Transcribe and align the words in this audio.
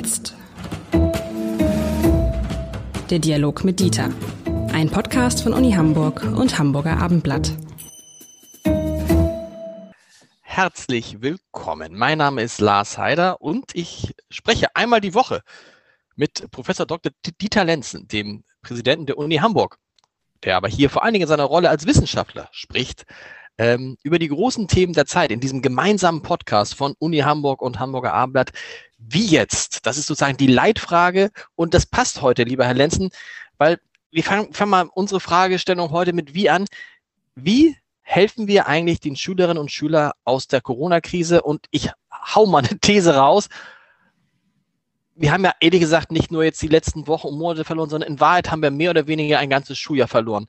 jetzt? 0.00 0.34
Der 3.10 3.18
Dialog 3.18 3.64
mit 3.64 3.80
Dieter. 3.80 4.08
Ein 4.72 4.88
Podcast 4.88 5.42
von 5.42 5.52
Uni 5.52 5.72
Hamburg 5.72 6.22
und 6.22 6.58
Hamburger 6.58 6.96
Abendblatt. 6.96 7.52
Herzlich 10.40 11.20
willkommen. 11.20 11.94
Mein 11.94 12.16
Name 12.16 12.42
ist 12.42 12.62
Lars 12.62 12.96
Heider 12.96 13.42
und 13.42 13.74
ich 13.74 14.14
spreche 14.30 14.74
einmal 14.74 15.02
die 15.02 15.12
Woche 15.12 15.42
mit 16.16 16.50
Professor 16.50 16.86
Dr. 16.86 17.12
Dieter 17.38 17.64
Lenzen, 17.64 18.08
dem 18.08 18.44
Präsidenten 18.62 19.04
der 19.04 19.18
Uni 19.18 19.36
Hamburg, 19.36 19.76
der 20.44 20.56
aber 20.56 20.68
hier 20.68 20.88
vor 20.88 21.04
allen 21.04 21.12
Dingen 21.12 21.24
in 21.24 21.28
seiner 21.28 21.44
Rolle 21.44 21.68
als 21.68 21.84
Wissenschaftler 21.84 22.48
spricht 22.52 23.04
ähm, 23.60 23.98
über 24.02 24.18
die 24.18 24.28
großen 24.28 24.68
Themen 24.68 24.94
der 24.94 25.04
Zeit 25.04 25.30
in 25.30 25.38
diesem 25.38 25.60
gemeinsamen 25.60 26.22
Podcast 26.22 26.74
von 26.74 26.94
Uni 26.98 27.18
Hamburg 27.18 27.60
und 27.60 27.78
Hamburger 27.78 28.14
Abendblatt. 28.14 28.52
Wie 28.96 29.26
jetzt? 29.26 29.84
Das 29.84 29.98
ist 29.98 30.06
sozusagen 30.06 30.38
die 30.38 30.46
Leitfrage 30.46 31.30
und 31.56 31.74
das 31.74 31.84
passt 31.84 32.22
heute, 32.22 32.44
lieber 32.44 32.64
Herr 32.64 32.72
Lenzen, 32.72 33.10
weil 33.58 33.78
wir 34.10 34.24
fangen, 34.24 34.54
fangen 34.54 34.70
mal 34.70 34.88
unsere 34.94 35.20
Fragestellung 35.20 35.90
heute 35.90 36.14
mit 36.14 36.32
wie 36.32 36.48
an. 36.48 36.64
Wie 37.34 37.76
helfen 38.00 38.48
wir 38.48 38.66
eigentlich 38.66 39.00
den 39.00 39.14
Schülerinnen 39.14 39.60
und 39.60 39.70
Schülern 39.70 40.12
aus 40.24 40.46
der 40.46 40.62
Corona-Krise? 40.62 41.42
Und 41.42 41.66
ich 41.70 41.90
hau 42.10 42.46
mal 42.46 42.64
eine 42.64 42.78
These 42.80 43.14
raus. 43.14 43.50
Wir 45.14 45.32
haben 45.32 45.44
ja 45.44 45.52
ehrlich 45.60 45.80
gesagt 45.80 46.12
nicht 46.12 46.32
nur 46.32 46.44
jetzt 46.44 46.62
die 46.62 46.68
letzten 46.68 47.06
Wochen 47.06 47.26
und 47.26 47.36
Monate 47.38 47.64
verloren, 47.64 47.90
sondern 47.90 48.10
in 48.10 48.20
Wahrheit 48.20 48.50
haben 48.50 48.62
wir 48.62 48.70
mehr 48.70 48.88
oder 48.88 49.06
weniger 49.06 49.38
ein 49.38 49.50
ganzes 49.50 49.78
Schuljahr 49.78 50.08
verloren. 50.08 50.46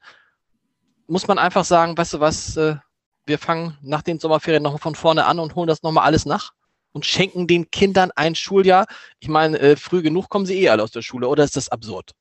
Muss 1.08 1.28
man 1.28 1.38
einfach 1.38 1.66
sagen, 1.66 1.98
weißt 1.98 2.14
du 2.14 2.20
was, 2.22 2.56
äh, 2.56 2.78
wir 3.26 3.38
fangen 3.38 3.78
nach 3.82 4.02
den 4.02 4.20
Sommerferien 4.20 4.64
nochmal 4.64 4.80
von 4.80 4.96
vorne 4.96 5.26
an 5.26 5.40
und 5.40 5.56
holen 5.56 5.68
das 5.68 5.84
nochmal 5.84 6.06
alles 6.06 6.26
nach 6.26 6.54
und 6.92 7.06
schenken 7.06 7.48
den 7.48 7.72
Kindern 7.72 8.12
ein 8.16 8.36
Schuljahr. 8.36 8.86
Ich 9.20 9.28
meine, 9.28 9.60
äh, 9.60 9.76
früh 9.76 10.02
genug 10.02 10.30
kommen 10.30 10.46
sie 10.46 10.62
eh 10.62 10.70
alle 10.70 10.84
aus 10.84 10.92
der 10.92 11.02
Schule, 11.02 11.28
oder 11.28 11.44
ist 11.44 11.56
das 11.56 11.70
absurd? 11.70 12.12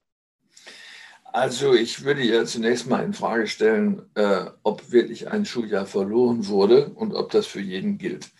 Also 1.33 1.75
ich 1.75 2.05
würde 2.05 2.23
ja 2.23 2.45
zunächst 2.45 2.89
mal 2.89 3.05
in 3.05 3.13
Frage 3.13 3.47
stellen, 3.47 4.03
äh, 4.15 4.47
ob 4.63 4.91
wirklich 4.91 5.29
ein 5.29 5.45
Schuljahr 5.45 5.87
verloren 5.87 6.47
wurde 6.49 6.89
und 6.91 7.15
ob 7.15 7.31
das 7.31 7.47
für 7.47 7.61
jeden 7.61 7.99
gilt. 7.99 8.31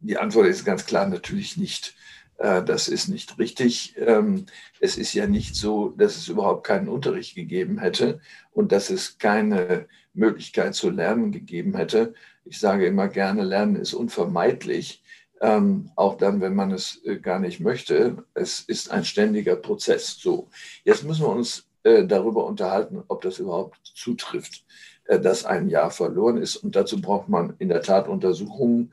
Die 0.00 0.18
Antwort 0.18 0.46
ist 0.46 0.64
ganz 0.64 0.84
klar 0.84 1.06
natürlich 1.06 1.56
nicht. 1.56 1.94
Äh, 2.38 2.64
das 2.64 2.88
ist 2.88 3.08
nicht 3.08 3.38
richtig. 3.38 3.94
Ähm, 3.96 4.46
es 4.80 4.96
ist 4.96 5.14
ja 5.14 5.28
nicht 5.28 5.54
so, 5.54 5.90
dass 5.90 6.16
es 6.16 6.26
überhaupt 6.26 6.66
keinen 6.66 6.88
Unterricht 6.88 7.36
gegeben 7.36 7.78
hätte 7.78 8.20
und 8.50 8.72
dass 8.72 8.90
es 8.90 9.18
keine 9.18 9.86
Möglichkeit 10.14 10.74
zu 10.74 10.90
lernen 10.90 11.32
gegeben 11.32 11.76
hätte. 11.76 12.14
Ich 12.44 12.58
sage 12.58 12.86
immer 12.86 13.08
gerne, 13.08 13.42
Lernen 13.42 13.76
ist 13.76 13.94
unvermeidlich, 13.94 15.02
ähm, 15.40 15.90
auch 15.96 16.16
dann, 16.16 16.40
wenn 16.40 16.54
man 16.54 16.70
es 16.70 17.00
äh, 17.04 17.16
gar 17.16 17.38
nicht 17.38 17.60
möchte. 17.60 18.24
Es 18.34 18.60
ist 18.60 18.90
ein 18.90 19.04
ständiger 19.04 19.56
Prozess. 19.56 20.16
So, 20.18 20.48
jetzt 20.84 21.04
müssen 21.04 21.22
wir 21.22 21.30
uns 21.30 21.68
äh, 21.82 22.04
darüber 22.04 22.46
unterhalten, 22.46 23.02
ob 23.08 23.22
das 23.22 23.38
überhaupt 23.38 23.78
zutrifft 23.94 24.64
dass 25.04 25.44
ein 25.44 25.68
Jahr 25.68 25.90
verloren 25.90 26.38
ist. 26.38 26.54
Und 26.54 26.76
dazu 26.76 27.00
braucht 27.00 27.28
man 27.28 27.54
in 27.58 27.68
der 27.68 27.82
Tat 27.82 28.06
Untersuchungen, 28.06 28.92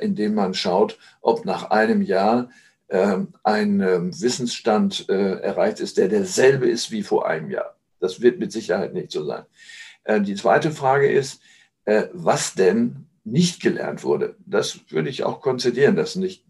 indem 0.00 0.34
man 0.34 0.54
schaut, 0.54 0.98
ob 1.22 1.44
nach 1.44 1.70
einem 1.70 2.02
Jahr 2.02 2.50
ähm, 2.88 3.34
ein 3.42 3.80
ähm, 3.80 4.20
Wissensstand 4.20 5.08
äh, 5.08 5.40
erreicht 5.40 5.80
ist, 5.80 5.98
der 5.98 6.08
derselbe 6.08 6.68
ist 6.68 6.90
wie 6.92 7.02
vor 7.02 7.26
einem 7.26 7.50
Jahr. 7.50 7.76
Das 7.98 8.20
wird 8.20 8.38
mit 8.38 8.52
Sicherheit 8.52 8.94
nicht 8.94 9.10
so 9.10 9.24
sein. 9.24 9.44
Äh, 10.06 10.20
die 10.20 10.34
zweite 10.34 10.70
Frage 10.70 11.10
ist, 11.10 11.40
äh, 11.84 12.04
was 12.12 12.54
denn 12.54 13.06
nicht 13.24 13.60
gelernt 13.60 14.04
wurde. 14.04 14.36
Das 14.46 14.80
würde 14.88 15.10
ich 15.10 15.24
auch 15.24 15.40
konzidieren, 15.40 15.96
dass 15.96 16.16
nicht 16.16 16.44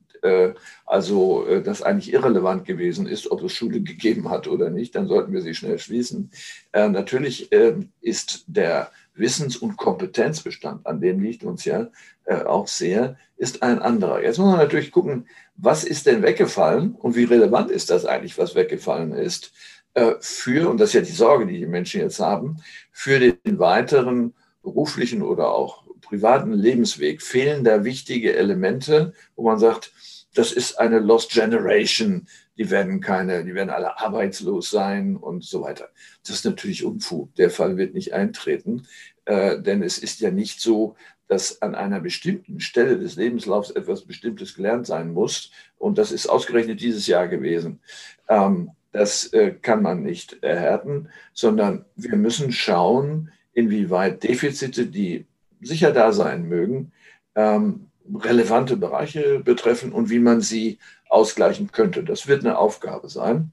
also 0.86 1.46
das 1.62 1.82
eigentlich 1.82 2.12
irrelevant 2.12 2.64
gewesen 2.64 3.06
ist, 3.06 3.30
ob 3.30 3.42
es 3.44 3.52
Schule 3.52 3.80
gegeben 3.80 4.28
hat 4.28 4.48
oder 4.48 4.70
nicht, 4.70 4.96
dann 4.96 5.06
sollten 5.06 5.32
wir 5.32 5.40
sie 5.40 5.54
schnell 5.54 5.78
schließen. 5.78 6.32
natürlich 6.72 7.52
ähm, 7.52 7.90
ist 8.00 8.44
der 8.48 8.90
Wissens- 9.14 9.56
und 9.56 9.76
Kompetenzbestand, 9.76 10.86
an 10.86 11.00
dem 11.00 11.20
liegt 11.20 11.44
uns 11.44 11.64
ja 11.64 11.88
äh, 12.24 12.42
auch 12.42 12.68
sehr, 12.68 13.16
ist 13.36 13.62
ein 13.62 13.80
anderer. 13.80 14.22
Jetzt 14.22 14.38
muss 14.38 14.48
man 14.48 14.58
natürlich 14.58 14.90
gucken, 14.90 15.28
was 15.56 15.84
ist 15.84 16.06
denn 16.06 16.22
weggefallen 16.22 16.94
und 16.94 17.16
wie 17.16 17.24
relevant 17.24 17.70
ist 17.70 17.90
das 17.90 18.04
eigentlich, 18.04 18.38
was 18.38 18.54
weggefallen 18.54 19.12
ist, 19.12 19.46
äh, 19.46 19.75
für, 20.20 20.68
und 20.70 20.78
das 20.78 20.90
ist 20.90 20.94
ja 20.94 21.00
die 21.00 21.12
Sorge, 21.12 21.46
die 21.46 21.58
die 21.58 21.66
Menschen 21.66 22.00
jetzt 22.00 22.20
haben, 22.20 22.58
für 22.92 23.18
den 23.18 23.58
weiteren 23.58 24.34
beruflichen 24.62 25.22
oder 25.22 25.52
auch 25.52 25.84
privaten 26.02 26.52
Lebensweg. 26.52 27.22
Fehlen 27.22 27.64
da 27.64 27.84
wichtige 27.84 28.36
Elemente, 28.36 29.12
wo 29.34 29.44
man 29.44 29.58
sagt, 29.58 29.92
das 30.34 30.52
ist 30.52 30.78
eine 30.78 30.98
Lost 30.98 31.32
Generation, 31.32 32.26
die 32.58 32.70
werden 32.70 33.00
keine, 33.00 33.44
die 33.44 33.54
werden 33.54 33.70
alle 33.70 33.98
arbeitslos 33.98 34.70
sein 34.70 35.16
und 35.16 35.44
so 35.44 35.62
weiter. 35.62 35.88
Das 36.22 36.36
ist 36.36 36.44
natürlich 36.44 36.84
Unfug. 36.84 37.34
Der 37.36 37.50
Fall 37.50 37.76
wird 37.76 37.94
nicht 37.94 38.12
eintreten, 38.12 38.86
äh, 39.24 39.60
denn 39.60 39.82
es 39.82 39.98
ist 39.98 40.20
ja 40.20 40.30
nicht 40.30 40.60
so, 40.60 40.94
dass 41.28 41.60
an 41.60 41.74
einer 41.74 42.00
bestimmten 42.00 42.60
Stelle 42.60 42.98
des 42.98 43.16
Lebenslaufs 43.16 43.70
etwas 43.70 44.02
Bestimmtes 44.02 44.54
gelernt 44.54 44.86
sein 44.86 45.12
muss. 45.12 45.50
Und 45.76 45.98
das 45.98 46.12
ist 46.12 46.28
ausgerechnet 46.28 46.80
dieses 46.80 47.06
Jahr 47.06 47.28
gewesen. 47.28 47.80
Ähm, 48.28 48.70
das 48.96 49.30
äh, 49.34 49.50
kann 49.50 49.82
man 49.82 50.02
nicht 50.02 50.42
erhärten, 50.42 51.10
sondern 51.34 51.84
wir 51.96 52.16
müssen 52.16 52.50
schauen, 52.50 53.30
inwieweit 53.52 54.22
Defizite, 54.22 54.86
die 54.86 55.26
sicher 55.60 55.92
da 55.92 56.12
sein 56.12 56.48
mögen, 56.48 56.92
ähm, 57.34 57.88
relevante 58.14 58.78
Bereiche 58.78 59.40
betreffen 59.40 59.92
und 59.92 60.08
wie 60.08 60.18
man 60.18 60.40
sie 60.40 60.78
ausgleichen 61.10 61.72
könnte. 61.72 62.04
Das 62.04 62.26
wird 62.26 62.42
eine 62.42 62.56
Aufgabe 62.56 63.10
sein. 63.10 63.52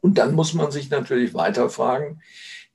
Und 0.00 0.18
dann 0.18 0.34
muss 0.34 0.52
man 0.52 0.72
sich 0.72 0.90
natürlich 0.90 1.32
weiter 1.32 1.70
fragen, 1.70 2.20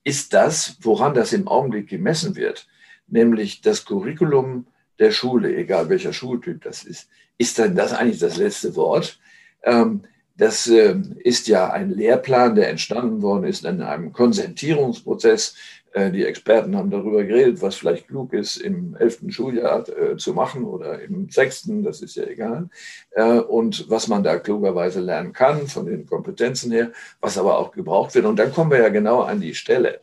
ist 0.06 0.34
das, 0.34 0.78
woran 0.80 1.14
das 1.14 1.34
im 1.34 1.50
Augenblick 1.50 1.90
gemessen 1.90 2.38
wird, 2.38 2.68
nämlich 3.08 3.60
das 3.60 3.84
Curriculum 3.84 4.68
der 4.98 5.12
Schule, 5.12 5.54
egal 5.54 5.90
welcher 5.90 6.14
Schultyp 6.14 6.64
das 6.64 6.84
ist, 6.84 7.10
ist 7.38 7.60
dann 7.60 7.76
das 7.76 7.92
eigentlich 7.92 8.20
das 8.20 8.38
letzte 8.38 8.78
Wort? 8.78 9.20
Ähm, 9.64 10.04
das 10.38 10.68
ähm, 10.68 11.16
ist 11.24 11.48
ja 11.48 11.72
ein 11.72 11.90
Lehrplan, 11.90 12.56
der 12.56 12.70
entstanden 12.70 13.22
worden 13.22 13.46
ist 13.46 13.66
in 13.66 13.82
einem 13.82 14.14
Konsentierungsprozess 14.14 15.56
äh, 15.98 16.12
die 16.12 16.26
Experten 16.26 16.76
haben 16.76 16.92
darüber 16.92 17.24
geredet, 17.24 17.62
was 17.62 17.76
vielleicht 17.76 18.08
klug 18.08 18.34
ist, 18.34 18.58
im 18.58 18.96
elften 19.00 19.32
Schuljahr 19.32 19.88
äh, 19.90 20.16
zu 20.18 20.34
machen 20.34 20.64
oder 20.64 21.02
im 21.02 21.30
sechsten, 21.30 21.84
das 21.84 22.02
ist 22.02 22.16
ja 22.16 22.26
egal. 22.26 22.70
Äh, 23.12 23.40
und 23.40 23.90
was 23.90 24.08
man 24.08 24.24
da 24.24 24.38
klugerweise 24.38 25.00
lernen 25.00 25.34
kann 25.34 25.68
von 25.68 25.88
den 25.88 26.06
Kompetenzen 26.06 26.72
her, 26.72 26.92
was 27.20 27.38
aber 27.38 27.58
auch 27.58 27.72
gebraucht 27.72 28.14
wird. 28.14 28.26
Und 28.26 28.38
dann 28.38 28.54
kommen 28.54 28.70
wir 28.72 28.80
ja 28.80 28.90
genau 28.90 29.22
an 29.22 29.42
die 29.42 29.56
Stelle. 29.56 30.02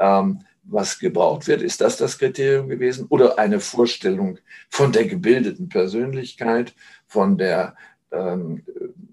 Ähm, 0.00 0.40
was 0.62 0.98
gebraucht 0.98 1.46
wird, 1.46 1.60
ist 1.60 1.82
das 1.82 1.98
das 1.98 2.18
Kriterium 2.18 2.70
gewesen 2.70 3.06
oder 3.10 3.38
eine 3.38 3.60
Vorstellung 3.60 4.38
von 4.70 4.92
der 4.92 5.04
gebildeten 5.04 5.68
Persönlichkeit, 5.68 6.72
von 7.06 7.36
der 7.36 7.76
ähm, 8.12 8.62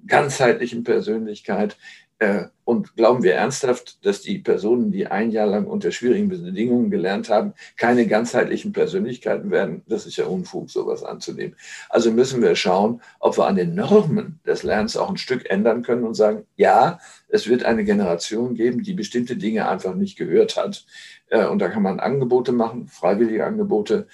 ganzheitlichen 0.05 0.83
Persönlichkeit, 0.83 1.77
äh, 2.21 2.49
und 2.65 2.95
glauben 2.95 3.23
wir 3.23 3.33
ernsthaft, 3.33 4.05
dass 4.05 4.21
die 4.21 4.37
Personen, 4.37 4.91
die 4.91 5.07
ein 5.07 5.31
Jahr 5.31 5.47
lang 5.47 5.65
unter 5.65 5.91
schwierigen 5.91 6.29
Bedingungen 6.29 6.91
gelernt 6.91 7.29
haben, 7.29 7.53
keine 7.77 8.05
ganzheitlichen 8.05 8.73
Persönlichkeiten 8.73 9.49
werden? 9.49 9.81
Das 9.87 10.05
ist 10.05 10.17
ja 10.17 10.25
Unfug, 10.25 10.69
sowas 10.69 11.03
anzunehmen. 11.03 11.55
Also 11.89 12.11
müssen 12.11 12.43
wir 12.43 12.55
schauen, 12.55 13.01
ob 13.19 13.39
wir 13.39 13.47
an 13.47 13.55
den 13.55 13.73
Normen 13.73 14.39
des 14.45 14.61
Lernens 14.61 14.97
auch 14.97 15.09
ein 15.09 15.17
Stück 15.17 15.49
ändern 15.49 15.81
können 15.81 16.03
und 16.03 16.13
sagen, 16.13 16.45
ja, 16.57 16.99
es 17.27 17.49
wird 17.49 17.63
eine 17.63 17.83
Generation 17.83 18.53
geben, 18.53 18.83
die 18.83 18.93
bestimmte 18.93 19.35
Dinge 19.35 19.67
einfach 19.67 19.95
nicht 19.95 20.15
gehört 20.15 20.57
hat. 20.57 20.85
Äh, 21.29 21.47
und 21.47 21.57
da 21.57 21.69
kann 21.69 21.81
man 21.81 21.99
Angebote 21.99 22.51
machen, 22.51 22.87
freiwillige 22.87 23.47
Angebote, 23.47 24.05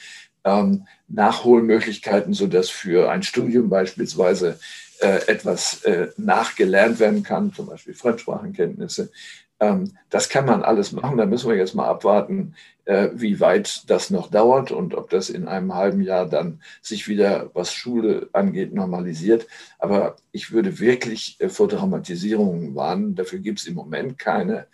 ähm, 0.45 0.87
Nachholmöglichkeiten, 1.09 2.33
sodass 2.33 2.69
für 2.69 3.11
ein 3.11 3.21
Studium 3.21 3.69
beispielsweise 3.69 4.57
etwas 4.99 5.83
äh, 5.83 6.09
nachgelernt 6.17 6.99
werden 6.99 7.23
kann, 7.23 7.53
zum 7.53 7.67
Beispiel 7.67 7.93
Fremdsprachenkenntnisse. 7.93 9.11
Ähm, 9.59 9.93
das 10.09 10.29
kann 10.29 10.45
man 10.45 10.63
alles 10.63 10.91
machen. 10.91 11.17
Da 11.17 11.25
müssen 11.25 11.49
wir 11.49 11.57
jetzt 11.57 11.73
mal 11.73 11.87
abwarten, 11.87 12.55
äh, 12.85 13.09
wie 13.13 13.39
weit 13.39 13.89
das 13.89 14.09
noch 14.09 14.29
dauert 14.29 14.71
und 14.71 14.93
ob 14.93 15.09
das 15.09 15.29
in 15.29 15.47
einem 15.47 15.73
halben 15.73 16.01
Jahr 16.01 16.27
dann 16.27 16.61
sich 16.81 17.07
wieder, 17.07 17.49
was 17.53 17.73
Schule 17.73 18.29
angeht, 18.33 18.73
normalisiert. 18.73 19.47
Aber 19.79 20.17
ich 20.31 20.51
würde 20.51 20.79
wirklich 20.79 21.37
äh, 21.39 21.49
vor 21.49 21.67
Dramatisierungen 21.67 22.75
warnen. 22.75 23.15
Dafür 23.15 23.39
gibt 23.39 23.59
es 23.59 23.67
im 23.67 23.75
Moment 23.75 24.19
keine, 24.19 24.67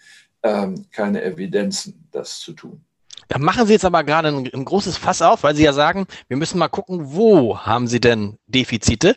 ähm, 0.43 0.85
keine 0.91 1.23
Evidenzen, 1.23 2.07
das 2.11 2.39
zu 2.39 2.53
tun. 2.53 2.83
Da 3.29 3.39
machen 3.39 3.65
Sie 3.65 3.73
jetzt 3.73 3.85
aber 3.85 4.03
gerade 4.03 4.27
ein, 4.27 4.49
ein, 4.53 4.65
großes 4.65 4.97
Fass 4.97 5.21
auf, 5.21 5.43
weil 5.43 5.55
Sie 5.55 5.63
ja 5.63 5.73
sagen, 5.73 6.05
wir 6.27 6.37
müssen 6.37 6.59
mal 6.59 6.67
gucken, 6.67 7.13
wo 7.13 7.57
haben 7.57 7.87
Sie 7.87 8.01
denn 8.01 8.37
Defizite? 8.47 9.15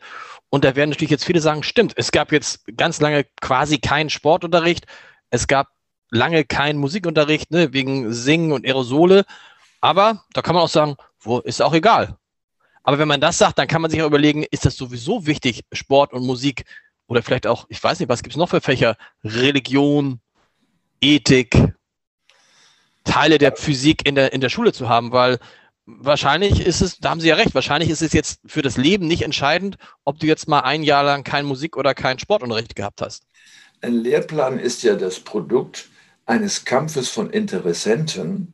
Und 0.50 0.64
da 0.64 0.76
werden 0.76 0.90
natürlich 0.90 1.10
jetzt 1.10 1.24
viele 1.24 1.40
sagen, 1.40 1.62
stimmt, 1.62 1.92
es 1.96 2.12
gab 2.12 2.32
jetzt 2.32 2.64
ganz 2.76 3.00
lange 3.00 3.26
quasi 3.40 3.78
keinen 3.78 4.10
Sportunterricht, 4.10 4.86
es 5.30 5.46
gab 5.46 5.68
lange 6.10 6.44
keinen 6.44 6.78
Musikunterricht, 6.78 7.50
ne, 7.50 7.72
wegen 7.72 8.12
Singen 8.12 8.52
und 8.52 8.64
Aerosole. 8.64 9.24
Aber 9.80 10.24
da 10.32 10.42
kann 10.42 10.54
man 10.54 10.64
auch 10.64 10.68
sagen, 10.68 10.96
wo 11.20 11.40
ist 11.40 11.60
auch 11.60 11.74
egal. 11.74 12.16
Aber 12.82 12.98
wenn 12.98 13.08
man 13.08 13.20
das 13.20 13.38
sagt, 13.38 13.58
dann 13.58 13.66
kann 13.66 13.82
man 13.82 13.90
sich 13.90 14.00
auch 14.02 14.06
überlegen, 14.06 14.44
ist 14.50 14.64
das 14.64 14.76
sowieso 14.76 15.26
wichtig, 15.26 15.64
Sport 15.72 16.12
und 16.12 16.24
Musik 16.24 16.64
oder 17.08 17.22
vielleicht 17.22 17.46
auch, 17.46 17.66
ich 17.68 17.82
weiß 17.82 17.98
nicht, 17.98 18.08
was 18.08 18.22
gibt 18.22 18.34
es 18.34 18.38
noch 18.38 18.48
für 18.48 18.60
Fächer? 18.60 18.96
Religion, 19.24 20.20
Ethik, 21.00 21.74
Teile 23.04 23.38
der 23.38 23.56
Physik 23.56 24.06
in 24.06 24.14
der, 24.14 24.32
in 24.32 24.40
der 24.40 24.48
Schule 24.48 24.72
zu 24.72 24.88
haben, 24.88 25.12
weil 25.12 25.38
wahrscheinlich 25.86 26.64
ist 26.64 26.80
es, 26.80 26.98
da 26.98 27.10
haben 27.10 27.20
Sie 27.20 27.28
ja 27.28 27.36
recht, 27.36 27.54
wahrscheinlich 27.54 27.90
ist 27.90 28.02
es 28.02 28.12
jetzt 28.12 28.40
für 28.44 28.62
das 28.62 28.76
Leben 28.76 29.06
nicht 29.06 29.22
entscheidend, 29.22 29.76
ob 30.04 30.18
du 30.18 30.26
jetzt 30.26 30.48
mal 30.48 30.60
ein 30.60 30.82
Jahr 30.82 31.04
lang 31.04 31.24
keinen 31.24 31.46
Musik- 31.46 31.76
oder 31.76 31.94
keinen 31.94 32.18
Sportunterricht 32.18 32.76
gehabt 32.76 33.00
hast. 33.00 33.24
Ein 33.80 33.94
Lehrplan 33.94 34.58
ist 34.58 34.82
ja 34.82 34.96
das 34.96 35.20
Produkt 35.20 35.88
eines 36.26 36.64
Kampfes 36.64 37.08
von 37.08 37.30
Interessenten 37.30 38.52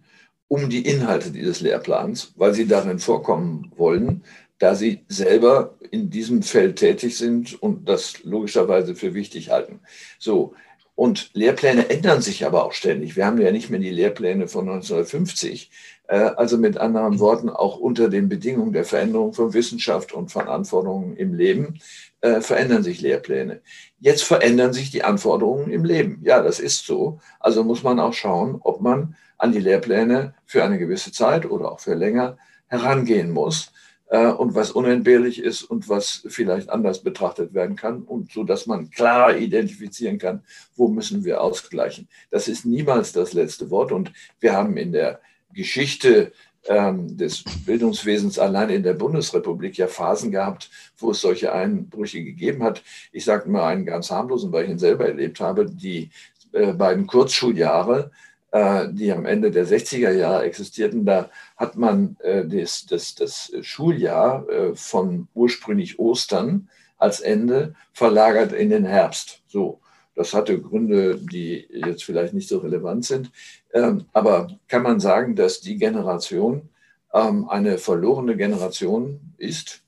um 0.49 0.69
die 0.69 0.84
Inhalte 0.84 1.31
dieses 1.31 1.61
Lehrplans, 1.61 2.34
weil 2.37 2.52
sie 2.52 2.67
darin 2.67 2.99
vorkommen 2.99 3.73
wollen, 3.76 4.23
da 4.58 4.75
sie 4.75 5.05
selber 5.08 5.79
in 5.90 6.11
diesem 6.11 6.43
Feld 6.43 6.76
tätig 6.76 7.17
sind 7.17 7.61
und 7.62 7.88
das 7.88 8.23
logischerweise 8.23 8.94
für 8.94 9.14
wichtig 9.14 9.50
halten. 9.50 9.81
So. 10.19 10.55
Und 10.94 11.30
Lehrpläne 11.32 11.88
ändern 11.88 12.20
sich 12.20 12.44
aber 12.44 12.64
auch 12.64 12.72
ständig. 12.72 13.16
Wir 13.16 13.26
haben 13.26 13.40
ja 13.40 13.50
nicht 13.50 13.70
mehr 13.70 13.80
die 13.80 13.90
Lehrpläne 13.90 14.46
von 14.46 14.68
1950. 14.68 15.70
Äh, 16.06 16.16
also 16.16 16.58
mit 16.58 16.76
anderen 16.76 17.18
Worten, 17.18 17.48
auch 17.48 17.78
unter 17.78 18.08
den 18.08 18.28
Bedingungen 18.28 18.72
der 18.72 18.84
Veränderung 18.84 19.32
von 19.32 19.54
Wissenschaft 19.54 20.12
und 20.12 20.30
von 20.30 20.48
Anforderungen 20.48 21.16
im 21.16 21.34
Leben 21.34 21.80
äh, 22.20 22.40
verändern 22.40 22.82
sich 22.82 23.00
Lehrpläne. 23.00 23.62
Jetzt 23.98 24.22
verändern 24.22 24.72
sich 24.72 24.90
die 24.90 25.02
Anforderungen 25.02 25.70
im 25.70 25.84
Leben. 25.84 26.20
Ja, 26.24 26.42
das 26.42 26.60
ist 26.60 26.86
so. 26.86 27.20
Also 27.40 27.64
muss 27.64 27.82
man 27.82 27.98
auch 27.98 28.12
schauen, 28.12 28.58
ob 28.60 28.80
man 28.80 29.16
an 29.38 29.52
die 29.52 29.60
Lehrpläne 29.60 30.34
für 30.44 30.62
eine 30.62 30.78
gewisse 30.78 31.10
Zeit 31.10 31.46
oder 31.46 31.72
auch 31.72 31.80
für 31.80 31.94
länger 31.94 32.36
herangehen 32.68 33.30
muss 33.30 33.72
und 34.18 34.54
was 34.54 34.70
unentbehrlich 34.72 35.38
ist 35.42 35.62
und 35.62 35.88
was 35.88 36.26
vielleicht 36.28 36.68
anders 36.68 37.02
betrachtet 37.02 37.54
werden 37.54 37.76
kann 37.76 38.02
und 38.02 38.30
so, 38.30 38.44
dass 38.44 38.66
man 38.66 38.90
klar 38.90 39.36
identifizieren 39.36 40.18
kann, 40.18 40.42
wo 40.76 40.88
müssen 40.88 41.24
wir 41.24 41.40
ausgleichen. 41.40 42.08
Das 42.30 42.46
ist 42.46 42.66
niemals 42.66 43.12
das 43.12 43.32
letzte 43.32 43.70
Wort 43.70 43.90
und 43.90 44.12
wir 44.40 44.52
haben 44.52 44.76
in 44.76 44.92
der 44.92 45.20
Geschichte 45.54 46.32
ähm, 46.68 47.16
des 47.16 47.44
Bildungswesens 47.66 48.38
allein 48.38 48.70
in 48.70 48.82
der 48.82 48.94
Bundesrepublik 48.94 49.76
ja 49.78 49.88
Phasen 49.88 50.30
gehabt, 50.30 50.70
wo 50.98 51.10
es 51.10 51.20
solche 51.20 51.52
Einbrüche 51.52 52.22
gegeben 52.22 52.62
hat. 52.62 52.82
Ich 53.10 53.24
sage 53.24 53.50
mal 53.50 53.66
einen 53.66 53.86
ganz 53.86 54.10
harmlosen, 54.10 54.52
weil 54.52 54.64
ich 54.64 54.70
ihn 54.70 54.78
selber 54.78 55.06
erlebt 55.06 55.40
habe. 55.40 55.66
Die 55.66 56.10
äh, 56.52 56.72
beiden 56.72 57.06
Kurzschuljahre, 57.06 58.10
äh, 58.10 58.31
die 58.54 59.10
am 59.12 59.25
Ende 59.25 59.50
der 59.50 59.66
60er 59.66 60.10
Jahre 60.10 60.44
existierten, 60.44 61.06
da 61.06 61.31
hat 61.56 61.76
man 61.76 62.16
äh, 62.20 62.46
das, 62.46 62.84
das, 62.84 63.14
das 63.14 63.52
Schuljahr 63.62 64.46
äh, 64.49 64.75
von 64.75 65.28
ursprünglich 65.34 65.99
Ostern 65.99 66.69
als 66.99 67.20
Ende 67.20 67.75
verlagert 67.93 68.52
in 68.52 68.70
den 68.70 68.84
Herbst. 68.84 69.43
So. 69.46 69.81
Das 70.14 70.34
hatte 70.34 70.60
Gründe, 70.60 71.16
die 71.16 71.66
jetzt 71.70 72.04
vielleicht 72.04 72.34
nicht 72.34 72.49
so 72.49 72.58
relevant 72.58 73.06
sind. 73.06 73.31
Ähm, 73.72 74.04
aber 74.12 74.49
kann 74.69 74.82
man 74.82 75.00
sagen, 75.00 75.34
dass 75.34 75.60
die 75.60 75.78
Generation 75.78 76.69
ähm, 77.14 77.48
eine 77.48 77.78
verlorene 77.78 78.37
Generation 78.37 79.32
ist? 79.38 79.82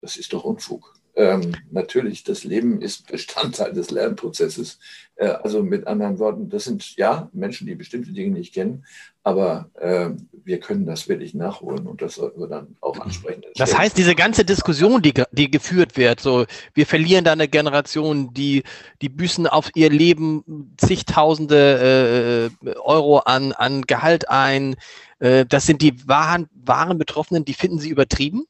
Das 0.00 0.16
ist 0.16 0.32
doch 0.32 0.44
Unfug. 0.44 0.94
Ähm, 1.16 1.54
natürlich, 1.70 2.24
das 2.24 2.44
Leben 2.44 2.82
ist 2.82 3.06
Bestandteil 3.10 3.72
des 3.72 3.90
Lernprozesses. 3.90 4.78
Äh, 5.16 5.28
also 5.28 5.62
mit 5.62 5.86
anderen 5.86 6.18
Worten, 6.18 6.50
das 6.50 6.64
sind 6.64 6.94
ja 6.96 7.30
Menschen, 7.32 7.66
die 7.66 7.74
bestimmte 7.74 8.12
Dinge 8.12 8.32
nicht 8.32 8.52
kennen, 8.52 8.84
aber 9.22 9.70
äh, 9.80 10.10
wir 10.44 10.60
können 10.60 10.84
das 10.84 11.08
wirklich 11.08 11.32
nachholen 11.32 11.86
und 11.86 12.02
das 12.02 12.16
sollten 12.16 12.38
wir 12.38 12.48
dann 12.48 12.76
auch 12.82 13.00
ansprechen. 13.00 13.44
Das 13.54 13.76
heißt, 13.76 13.96
diese 13.96 14.14
ganze 14.14 14.44
Diskussion, 14.44 15.00
die, 15.00 15.14
die 15.32 15.50
geführt 15.50 15.96
wird, 15.96 16.20
so 16.20 16.44
wir 16.74 16.84
verlieren 16.84 17.24
da 17.24 17.32
eine 17.32 17.48
Generation, 17.48 18.34
die, 18.34 18.62
die 19.00 19.08
büßen 19.08 19.46
auf 19.46 19.70
ihr 19.74 19.88
Leben 19.88 20.74
zigtausende 20.76 22.50
äh, 22.64 22.74
Euro 22.80 23.20
an, 23.20 23.52
an 23.52 23.82
Gehalt 23.82 24.28
ein. 24.28 24.76
Äh, 25.18 25.46
das 25.46 25.64
sind 25.64 25.80
die 25.80 26.06
wahren, 26.06 26.46
wahren 26.52 26.98
Betroffenen, 26.98 27.46
die 27.46 27.54
finden 27.54 27.78
Sie 27.78 27.88
übertrieben? 27.88 28.44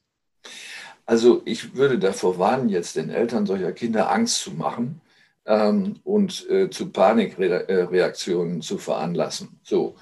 Also 1.07 1.41
ich 1.45 1.73
würde 1.75 1.97
davor 1.97 2.37
warnen, 2.37 2.67
jetzt 2.67 2.97
den 2.97 3.09
Eltern 3.09 3.45
solcher 3.45 3.71
Kinder 3.71 4.11
Angst 4.11 4.41
zu 4.41 4.51
machen 4.51 4.99
ähm, 5.45 5.95
und 6.03 6.47
äh, 6.49 6.69
zu 6.69 6.91
Panikreaktionen 6.91 8.61
zu 8.61 8.77
veranlassen. 8.77 9.57
So, 9.63 9.95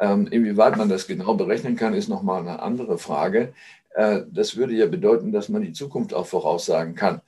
ähm, 0.00 0.26
inwieweit 0.26 0.76
man 0.76 0.88
das 0.88 1.06
genau 1.06 1.34
berechnen 1.34 1.76
kann, 1.76 1.94
ist 1.94 2.08
nochmal 2.08 2.40
eine 2.40 2.60
andere 2.60 2.98
Frage. 2.98 3.54
Äh, 3.94 4.22
das 4.32 4.56
würde 4.56 4.74
ja 4.74 4.86
bedeuten, 4.86 5.30
dass 5.30 5.48
man 5.48 5.62
die 5.62 5.72
Zukunft 5.72 6.12
auch 6.12 6.26
voraussagen 6.26 6.96
kann. 6.96 7.20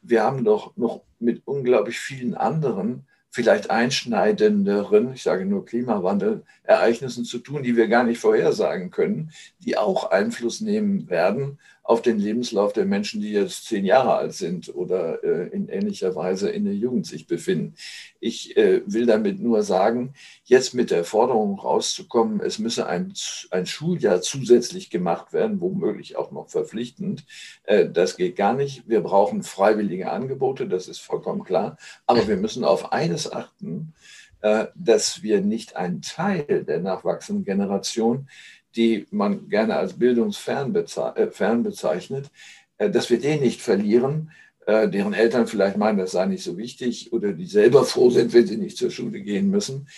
Wir 0.00 0.22
haben 0.22 0.44
doch 0.44 0.76
noch 0.76 1.02
mit 1.18 1.42
unglaublich 1.44 1.98
vielen 1.98 2.34
anderen 2.34 3.04
vielleicht 3.36 3.70
einschneidenderen, 3.70 5.12
ich 5.12 5.22
sage 5.22 5.44
nur 5.44 5.66
Klimawandel, 5.66 6.42
Ereignissen 6.62 7.26
zu 7.26 7.38
tun, 7.38 7.62
die 7.62 7.76
wir 7.76 7.86
gar 7.86 8.02
nicht 8.02 8.18
vorhersagen 8.18 8.90
können, 8.90 9.30
die 9.58 9.76
auch 9.76 10.10
Einfluss 10.10 10.62
nehmen 10.62 11.10
werden 11.10 11.58
auf 11.86 12.02
den 12.02 12.18
Lebenslauf 12.18 12.72
der 12.72 12.84
Menschen, 12.84 13.20
die 13.20 13.30
jetzt 13.30 13.66
zehn 13.66 13.84
Jahre 13.84 14.14
alt 14.14 14.34
sind 14.34 14.74
oder 14.74 15.22
äh, 15.22 15.48
in 15.48 15.68
ähnlicher 15.68 16.16
Weise 16.16 16.50
in 16.50 16.64
der 16.64 16.74
Jugend 16.74 17.06
sich 17.06 17.28
befinden. 17.28 17.76
Ich 18.18 18.56
äh, 18.56 18.82
will 18.86 19.06
damit 19.06 19.40
nur 19.40 19.62
sagen, 19.62 20.14
jetzt 20.44 20.74
mit 20.74 20.90
der 20.90 21.04
Forderung 21.04 21.60
rauszukommen, 21.60 22.40
es 22.40 22.58
müsse 22.58 22.86
ein, 22.86 23.12
ein 23.52 23.66
Schuljahr 23.66 24.20
zusätzlich 24.20 24.90
gemacht 24.90 25.32
werden, 25.32 25.60
womöglich 25.60 26.16
auch 26.16 26.32
noch 26.32 26.48
verpflichtend, 26.48 27.24
äh, 27.64 27.88
das 27.88 28.16
geht 28.16 28.34
gar 28.34 28.54
nicht. 28.54 28.88
Wir 28.88 29.00
brauchen 29.00 29.44
freiwillige 29.44 30.10
Angebote, 30.10 30.66
das 30.66 30.88
ist 30.88 30.98
vollkommen 30.98 31.44
klar. 31.44 31.76
Aber 32.06 32.26
wir 32.26 32.36
müssen 32.36 32.64
auf 32.64 32.92
eines 32.92 33.30
achten, 33.30 33.94
äh, 34.40 34.66
dass 34.74 35.22
wir 35.22 35.40
nicht 35.40 35.76
einen 35.76 36.02
Teil 36.02 36.64
der 36.64 36.80
nachwachsenden 36.80 37.44
Generation 37.44 38.28
die 38.76 39.06
man 39.10 39.48
gerne 39.48 39.76
als 39.76 39.94
bildungsfern 39.94 40.74
äh, 40.74 41.56
bezeichnet, 41.62 42.30
äh, 42.78 42.90
dass 42.90 43.10
wir 43.10 43.18
den 43.18 43.40
nicht 43.40 43.60
verlieren, 43.62 44.30
äh, 44.66 44.88
deren 44.88 45.14
Eltern 45.14 45.46
vielleicht 45.46 45.76
meinen, 45.76 45.98
das 45.98 46.12
sei 46.12 46.26
nicht 46.26 46.44
so 46.44 46.56
wichtig 46.58 47.12
oder 47.12 47.32
die 47.32 47.46
selber 47.46 47.84
froh 47.84 48.10
sind, 48.10 48.32
wenn 48.34 48.46
sie 48.46 48.56
nicht 48.56 48.76
zur 48.76 48.90
Schule 48.90 49.20
gehen 49.20 49.50
müssen. 49.50 49.88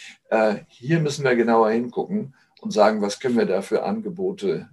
Hier 0.69 1.01
müssen 1.01 1.25
wir 1.25 1.35
genauer 1.37 1.71
hingucken 1.71 2.35
und 2.61 2.73
sagen, 2.73 3.01
was 3.01 3.19
können 3.19 3.39
wir 3.39 3.47
da 3.47 3.63
für 3.63 3.83
Angebote 3.83 4.69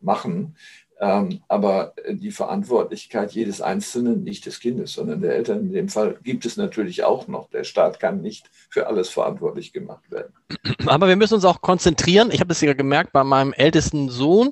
machen, 0.00 0.54
ähm, 1.00 1.40
aber 1.48 1.94
die 2.10 2.30
Verantwortlichkeit 2.30 3.32
jedes 3.32 3.62
Einzelnen, 3.62 4.22
nicht 4.22 4.44
des 4.44 4.60
Kindes, 4.60 4.92
sondern 4.92 5.22
der 5.22 5.34
Eltern 5.34 5.60
in 5.60 5.72
dem 5.72 5.88
Fall, 5.88 6.18
gibt 6.22 6.44
es 6.44 6.58
natürlich 6.58 7.04
auch 7.04 7.26
noch. 7.26 7.48
Der 7.48 7.64
Staat 7.64 7.98
kann 7.98 8.20
nicht 8.20 8.50
für 8.68 8.86
alles 8.86 9.08
verantwortlich 9.08 9.72
gemacht 9.72 10.10
werden. 10.10 10.34
Aber 10.86 11.08
wir 11.08 11.16
müssen 11.16 11.34
uns 11.34 11.46
auch 11.46 11.62
konzentrieren. 11.62 12.30
Ich 12.30 12.40
habe 12.40 12.48
das 12.48 12.60
ja 12.60 12.74
gemerkt 12.74 13.12
bei 13.12 13.24
meinem 13.24 13.54
ältesten 13.54 14.10
Sohn, 14.10 14.50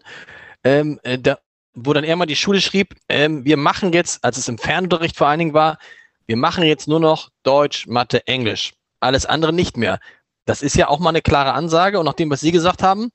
ähm, 0.65 0.99
äh, 1.03 1.19
da, 1.19 1.39
wo 1.75 1.93
dann 1.93 2.05
er 2.05 2.17
mal 2.17 2.25
die 2.25 2.35
Schule 2.35 2.63
schrieb, 2.63 2.95
ähm, 3.11 3.45
wir 3.45 3.59
machen 3.59 3.93
jetzt, 3.93 4.25
als 4.25 4.39
es 4.39 4.49
im 4.49 4.57
Fernunterricht 4.57 5.19
vor 5.19 5.27
allen 5.27 5.39
Dingen 5.41 5.55
war, 5.55 5.79
wir 6.27 6.39
machen 6.39 6.65
jetzt 6.65 6.89
nur 6.89 7.01
noch 7.01 7.29
Deutsch, 7.43 7.87
Mathe, 7.87 8.27
Englisch. 8.27 8.73
Alles 9.01 9.27
andere 9.27 9.53
nicht 9.53 9.77
mehr. 9.77 10.01
Das 10.47 10.63
ist 10.63 10.77
ja 10.77 10.89
auch 10.89 10.99
mal 10.99 11.11
eine 11.11 11.21
klare 11.21 11.53
Ansage. 11.53 11.99
Und 11.99 12.07
nach 12.07 12.15
dem, 12.15 12.31
was 12.31 12.41
Sie 12.41 12.53
gesagt 12.53 12.83
haben, 12.83 13.11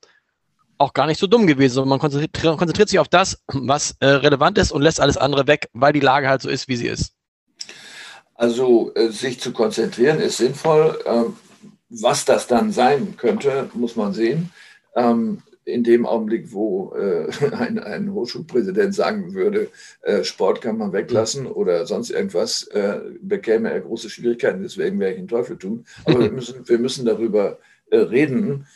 auch 0.77 0.93
gar 0.93 1.07
nicht 1.07 1.19
so 1.19 1.27
dumm 1.27 1.47
gewesen, 1.47 1.75
sondern 1.75 1.89
man 1.89 1.99
konzentriert, 1.99 2.57
konzentriert 2.57 2.89
sich 2.89 2.99
auf 2.99 3.07
das, 3.07 3.41
was 3.47 3.95
äh, 3.99 4.07
relevant 4.07 4.57
ist 4.57 4.71
und 4.71 4.81
lässt 4.81 4.99
alles 4.99 5.17
andere 5.17 5.47
weg, 5.47 5.69
weil 5.73 5.93
die 5.93 5.99
Lage 5.99 6.27
halt 6.27 6.41
so 6.41 6.49
ist, 6.49 6.67
wie 6.67 6.75
sie 6.75 6.87
ist. 6.87 7.13
Also 8.35 8.93
äh, 8.95 9.09
sich 9.09 9.39
zu 9.39 9.53
konzentrieren 9.53 10.19
ist 10.19 10.37
sinnvoll. 10.37 10.99
Ähm, 11.05 11.35
was 11.89 12.25
das 12.25 12.47
dann 12.47 12.71
sein 12.71 13.15
könnte, 13.17 13.69
muss 13.73 13.95
man 13.95 14.13
sehen. 14.13 14.51
Ähm, 14.95 15.43
in 15.65 15.83
dem 15.83 16.05
Augenblick, 16.05 16.51
wo 16.51 16.93
äh, 16.95 17.29
ein, 17.53 17.79
ein, 17.79 18.11
Hochschulpräsident 18.11 18.93
sagen 18.93 19.33
würde, 19.33 19.69
äh, 20.01 20.23
Sport 20.23 20.61
kann 20.61 20.77
man 20.77 20.91
weglassen 20.91 21.47
oder 21.47 21.85
sonst 21.85 22.09
irgendwas, 22.09 22.63
äh, 22.67 22.99
bekäme 23.21 23.71
er 23.71 23.81
große 23.81 24.09
Schwierigkeiten. 24.09 24.61
Deswegen 24.61 24.99
werde 24.99 25.13
ich 25.13 25.19
den 25.19 25.27
Teufel 25.27 25.57
tun. 25.57 25.85
Aber 26.05 26.19
wir 26.19 26.31
müssen, 26.33 26.67
wir 26.67 26.79
müssen 26.79 27.05
darüber 27.05 27.59
äh, 27.91 27.97
reden, 27.97 28.67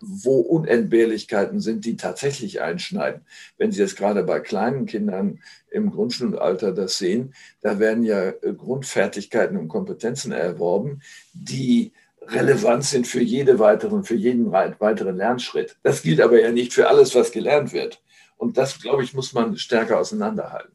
wo 0.00 0.40
Unentbehrlichkeiten 0.40 1.60
sind, 1.60 1.84
die 1.84 1.96
tatsächlich 1.96 2.60
einschneiden. 2.60 3.22
Wenn 3.58 3.72
Sie 3.72 3.80
jetzt 3.80 3.96
gerade 3.96 4.22
bei 4.22 4.40
kleinen 4.40 4.86
Kindern 4.86 5.40
im 5.70 5.90
Grundschulalter 5.90 6.72
das 6.72 6.98
sehen, 6.98 7.34
da 7.62 7.78
werden 7.78 8.04
ja 8.04 8.28
äh, 8.28 8.54
Grundfertigkeiten 8.56 9.56
und 9.56 9.68
Kompetenzen 9.68 10.32
erworben, 10.32 11.02
die 11.32 11.92
relevant 12.28 12.84
sind 12.84 13.06
für 13.06 13.22
jede 13.22 13.58
weiteren, 13.58 14.04
für 14.04 14.14
jeden 14.14 14.52
weiteren 14.52 15.16
Lernschritt. 15.16 15.76
Das 15.82 16.02
gilt 16.02 16.20
aber 16.20 16.40
ja 16.40 16.50
nicht 16.50 16.72
für 16.72 16.88
alles, 16.88 17.14
was 17.14 17.32
gelernt 17.32 17.72
wird. 17.72 18.00
Und 18.36 18.58
das, 18.58 18.80
glaube 18.80 19.04
ich, 19.04 19.14
muss 19.14 19.32
man 19.32 19.56
stärker 19.56 19.98
auseinanderhalten. 19.98 20.72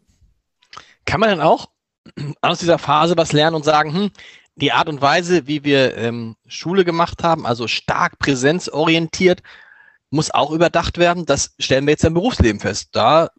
Kann 1.05 1.19
man 1.19 1.29
dann 1.29 1.41
auch 1.41 1.69
aus 2.41 2.59
dieser 2.59 2.77
Phase 2.77 3.15
was 3.17 3.33
lernen 3.33 3.55
und 3.55 3.65
sagen, 3.65 3.93
hm, 3.93 4.11
die 4.55 4.71
Art 4.71 4.89
und 4.89 5.01
Weise, 5.01 5.47
wie 5.47 5.63
wir 5.63 5.97
ähm, 5.97 6.35
Schule 6.47 6.85
gemacht 6.85 7.23
haben, 7.23 7.45
also 7.45 7.67
stark 7.67 8.19
präsenzorientiert, 8.19 9.41
muss 10.09 10.31
auch 10.31 10.51
überdacht 10.51 10.97
werden. 10.97 11.25
Das 11.25 11.55
stellen 11.57 11.85
wir 11.85 11.91
jetzt 11.91 12.03
im 12.03 12.13
Berufsleben 12.13 12.59
fest. 12.59 12.89
Da 12.91 13.29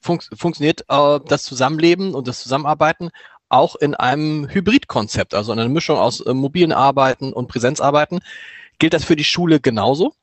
fun 0.00 0.18
funktioniert 0.36 0.84
äh, 0.88 1.20
das 1.26 1.44
Zusammenleben 1.44 2.14
und 2.14 2.28
das 2.28 2.40
Zusammenarbeiten 2.42 3.10
auch 3.48 3.76
in 3.76 3.94
einem 3.94 4.48
Hybridkonzept, 4.48 5.34
also 5.34 5.52
in 5.52 5.58
einer 5.58 5.68
Mischung 5.68 5.98
aus 5.98 6.20
äh, 6.20 6.34
mobilen 6.34 6.72
Arbeiten 6.72 7.32
und 7.32 7.48
Präsenzarbeiten. 7.48 8.20
Gilt 8.78 8.92
das 8.92 9.04
für 9.04 9.16
die 9.16 9.24
Schule 9.24 9.60
genauso? 9.60 10.14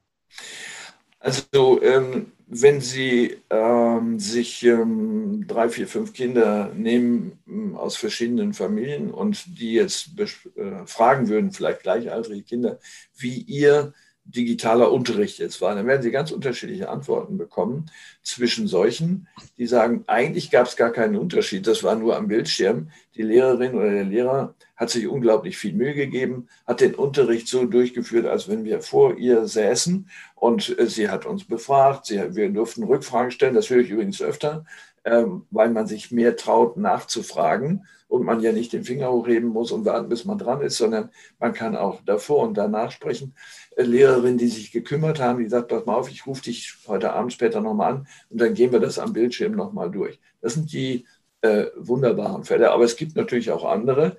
Also 1.25 1.81
ähm, 1.81 2.33
wenn 2.45 2.81
Sie 2.81 3.37
ähm, 3.49 4.19
sich 4.19 4.63
ähm, 4.63 5.47
drei, 5.47 5.69
vier, 5.69 5.87
fünf 5.87 6.13
Kinder 6.13 6.71
nehmen 6.75 7.39
ähm, 7.47 7.75
aus 7.75 7.97
verschiedenen 7.97 8.53
Familien 8.53 9.09
und 9.09 9.57
die 9.59 9.73
jetzt 9.73 10.11
äh, 10.19 10.85
fragen 10.85 11.27
würden, 11.27 11.51
vielleicht 11.51 11.81
gleichaltrige 11.81 12.43
Kinder, 12.43 12.79
wie 13.17 13.39
ihr 13.39 13.95
digitaler 14.23 14.91
Unterricht 14.91 15.39
jetzt 15.39 15.61
war, 15.61 15.73
dann 15.73 15.87
werden 15.87 16.03
Sie 16.03 16.11
ganz 16.11 16.29
unterschiedliche 16.29 16.89
Antworten 16.89 17.39
bekommen 17.39 17.89
zwischen 18.21 18.67
solchen, 18.67 19.27
die 19.57 19.65
sagen, 19.65 20.03
eigentlich 20.05 20.51
gab 20.51 20.67
es 20.67 20.75
gar 20.75 20.91
keinen 20.91 21.15
Unterschied, 21.15 21.65
das 21.65 21.83
war 21.83 21.95
nur 21.95 22.15
am 22.15 22.27
Bildschirm. 22.27 22.91
Die 23.15 23.23
Lehrerin 23.23 23.73
oder 23.73 23.89
der 23.89 24.03
Lehrer 24.03 24.53
hat 24.75 24.89
sich 24.89 25.07
unglaublich 25.07 25.57
viel 25.57 25.73
Mühe 25.73 25.93
gegeben, 25.93 26.47
hat 26.65 26.81
den 26.81 26.95
Unterricht 26.95 27.47
so 27.47 27.65
durchgeführt, 27.65 28.25
als 28.25 28.49
wenn 28.49 28.65
wir 28.65 28.81
vor 28.81 29.17
ihr 29.17 29.47
säßen 29.47 30.09
und 30.35 30.77
äh, 30.77 30.87
sie 30.87 31.09
hat 31.09 31.25
uns 31.25 31.45
befragt, 31.45 32.07
sie, 32.07 32.35
wir 32.35 32.49
durften 32.49 32.83
Rückfragen 32.83 33.31
stellen, 33.31 33.55
das 33.55 33.69
höre 33.69 33.81
ich 33.81 33.89
übrigens 33.89 34.21
öfter, 34.21 34.65
ähm, 35.05 35.45
weil 35.51 35.69
man 35.69 35.87
sich 35.87 36.11
mehr 36.11 36.35
traut 36.35 36.77
nachzufragen 36.77 37.85
und 38.07 38.23
man 38.23 38.41
ja 38.41 38.51
nicht 38.51 38.73
den 38.73 38.83
Finger 38.83 39.11
hochheben 39.11 39.49
muss 39.49 39.71
und 39.71 39.85
warten, 39.85 40.09
bis 40.09 40.25
man 40.25 40.37
dran 40.37 40.61
ist, 40.61 40.77
sondern 40.77 41.09
man 41.39 41.53
kann 41.53 41.75
auch 41.75 42.01
davor 42.05 42.47
und 42.47 42.55
danach 42.55 42.91
sprechen. 42.91 43.33
Äh, 43.75 43.83
Lehrerinnen, 43.83 44.37
die 44.37 44.47
sich 44.47 44.71
gekümmert 44.71 45.19
haben, 45.19 45.39
die 45.39 45.49
sagt, 45.49 45.69
pass 45.69 45.85
mal 45.85 45.95
auf, 45.95 46.09
ich 46.09 46.27
rufe 46.27 46.43
dich 46.43 46.75
heute 46.87 47.13
Abend 47.13 47.33
später 47.33 47.61
nochmal 47.61 47.93
an 47.93 48.07
und 48.29 48.41
dann 48.41 48.53
gehen 48.53 48.71
wir 48.71 48.79
das 48.79 48.99
am 48.99 49.13
Bildschirm 49.13 49.53
nochmal 49.53 49.89
durch. 49.89 50.19
Das 50.41 50.53
sind 50.53 50.71
die 50.71 51.05
äh, 51.45 51.67
wunderbaren 51.77 52.43
Fälle. 52.43 52.71
Aber 52.71 52.83
es 52.83 52.95
gibt 52.95 53.15
natürlich 53.15 53.51
auch 53.51 53.65
andere, 53.65 54.17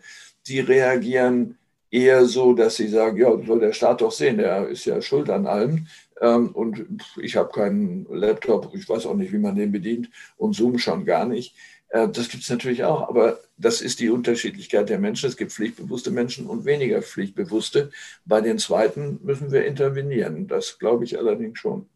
die 0.48 0.60
reagieren 0.60 1.58
eher 1.90 2.24
so, 2.26 2.52
dass 2.52 2.76
sie 2.76 2.88
sagen, 2.88 3.16
ja, 3.16 3.30
soll 3.44 3.60
der 3.60 3.72
Staat 3.72 4.00
doch 4.00 4.12
sehen, 4.12 4.38
der 4.38 4.68
ist 4.68 4.84
ja 4.84 5.00
schuld 5.00 5.30
an 5.30 5.46
allem. 5.46 5.86
Ähm, 6.20 6.48
und 6.48 6.86
ich 7.20 7.36
habe 7.36 7.50
keinen 7.50 8.06
Laptop, 8.10 8.70
ich 8.74 8.88
weiß 8.88 9.06
auch 9.06 9.14
nicht, 9.14 9.32
wie 9.32 9.38
man 9.38 9.56
den 9.56 9.72
bedient 9.72 10.10
und 10.36 10.54
Zoom 10.54 10.78
schon 10.78 11.04
gar 11.04 11.26
nicht. 11.26 11.54
Äh, 11.88 12.08
das 12.08 12.28
gibt 12.28 12.42
es 12.42 12.50
natürlich 12.50 12.84
auch, 12.84 13.08
aber 13.08 13.38
das 13.56 13.80
ist 13.80 14.00
die 14.00 14.10
Unterschiedlichkeit 14.10 14.88
der 14.88 14.98
Menschen. 14.98 15.28
Es 15.28 15.36
gibt 15.36 15.52
pflichtbewusste 15.52 16.10
Menschen 16.10 16.46
und 16.46 16.64
weniger 16.64 17.02
pflichtbewusste. 17.02 17.90
Bei 18.24 18.40
den 18.40 18.58
zweiten 18.58 19.20
müssen 19.22 19.52
wir 19.52 19.64
intervenieren. 19.64 20.48
Das 20.48 20.78
glaube 20.78 21.04
ich 21.04 21.18
allerdings 21.18 21.58
schon. 21.58 21.86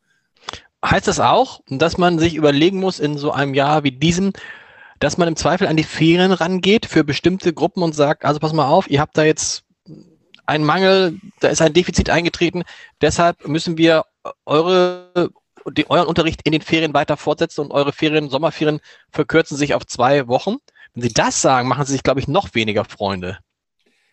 Heißt 0.85 1.09
das 1.09 1.21
auch, 1.21 1.61
dass 1.69 1.99
man 1.99 2.19
sich 2.19 2.35
überlegen 2.35 2.81
muss 2.81 3.01
in 3.01 3.19
so 3.19 3.33
einem 3.33 3.53
Jahr 3.53 3.85
wie 3.85 3.93
diesem, 3.93 4.33
dass 5.01 5.19
man 5.19 5.29
im 5.29 5.37
Zweifel 5.37 5.67
an 5.67 5.77
die 5.77 5.85
Ferien 5.85 6.33
rangeht 6.33 6.87
für 6.87 7.03
bestimmte 7.05 7.53
Gruppen 7.53 7.83
und 7.83 7.95
sagt, 7.95 8.25
also 8.25 8.39
pass 8.39 8.53
mal 8.53 8.69
auf, 8.69 8.89
ihr 8.89 9.01
habt 9.01 9.19
da 9.19 9.25
jetzt 9.25 9.65
einen 10.47 10.65
Mangel, 10.65 11.19
da 11.41 11.49
ist 11.49 11.63
ein 11.63 11.73
Defizit 11.73 12.11
eingetreten, 12.11 12.63
deshalb 13.01 13.49
müssen 13.49 13.77
wir 13.79 14.05
eure 14.45 15.31
die, 15.69 15.89
euren 15.91 16.07
Unterricht 16.07 16.41
in 16.45 16.53
den 16.53 16.63
Ferien 16.63 16.95
weiter 16.95 17.17
fortsetzen 17.17 17.63
und 17.63 17.71
eure 17.71 17.93
Ferien, 17.93 18.31
Sommerferien 18.31 18.81
verkürzen 19.11 19.57
sich 19.57 19.75
auf 19.75 19.87
zwei 19.87 20.27
Wochen. 20.29 20.57
Wenn 20.95 21.03
Sie 21.03 21.13
das 21.13 21.43
sagen, 21.43 21.69
machen 21.69 21.85
Sie 21.85 21.93
sich, 21.93 22.03
glaube 22.03 22.21
ich, 22.21 22.29
noch 22.29 22.55
weniger 22.55 22.85
Freunde. 22.85 23.39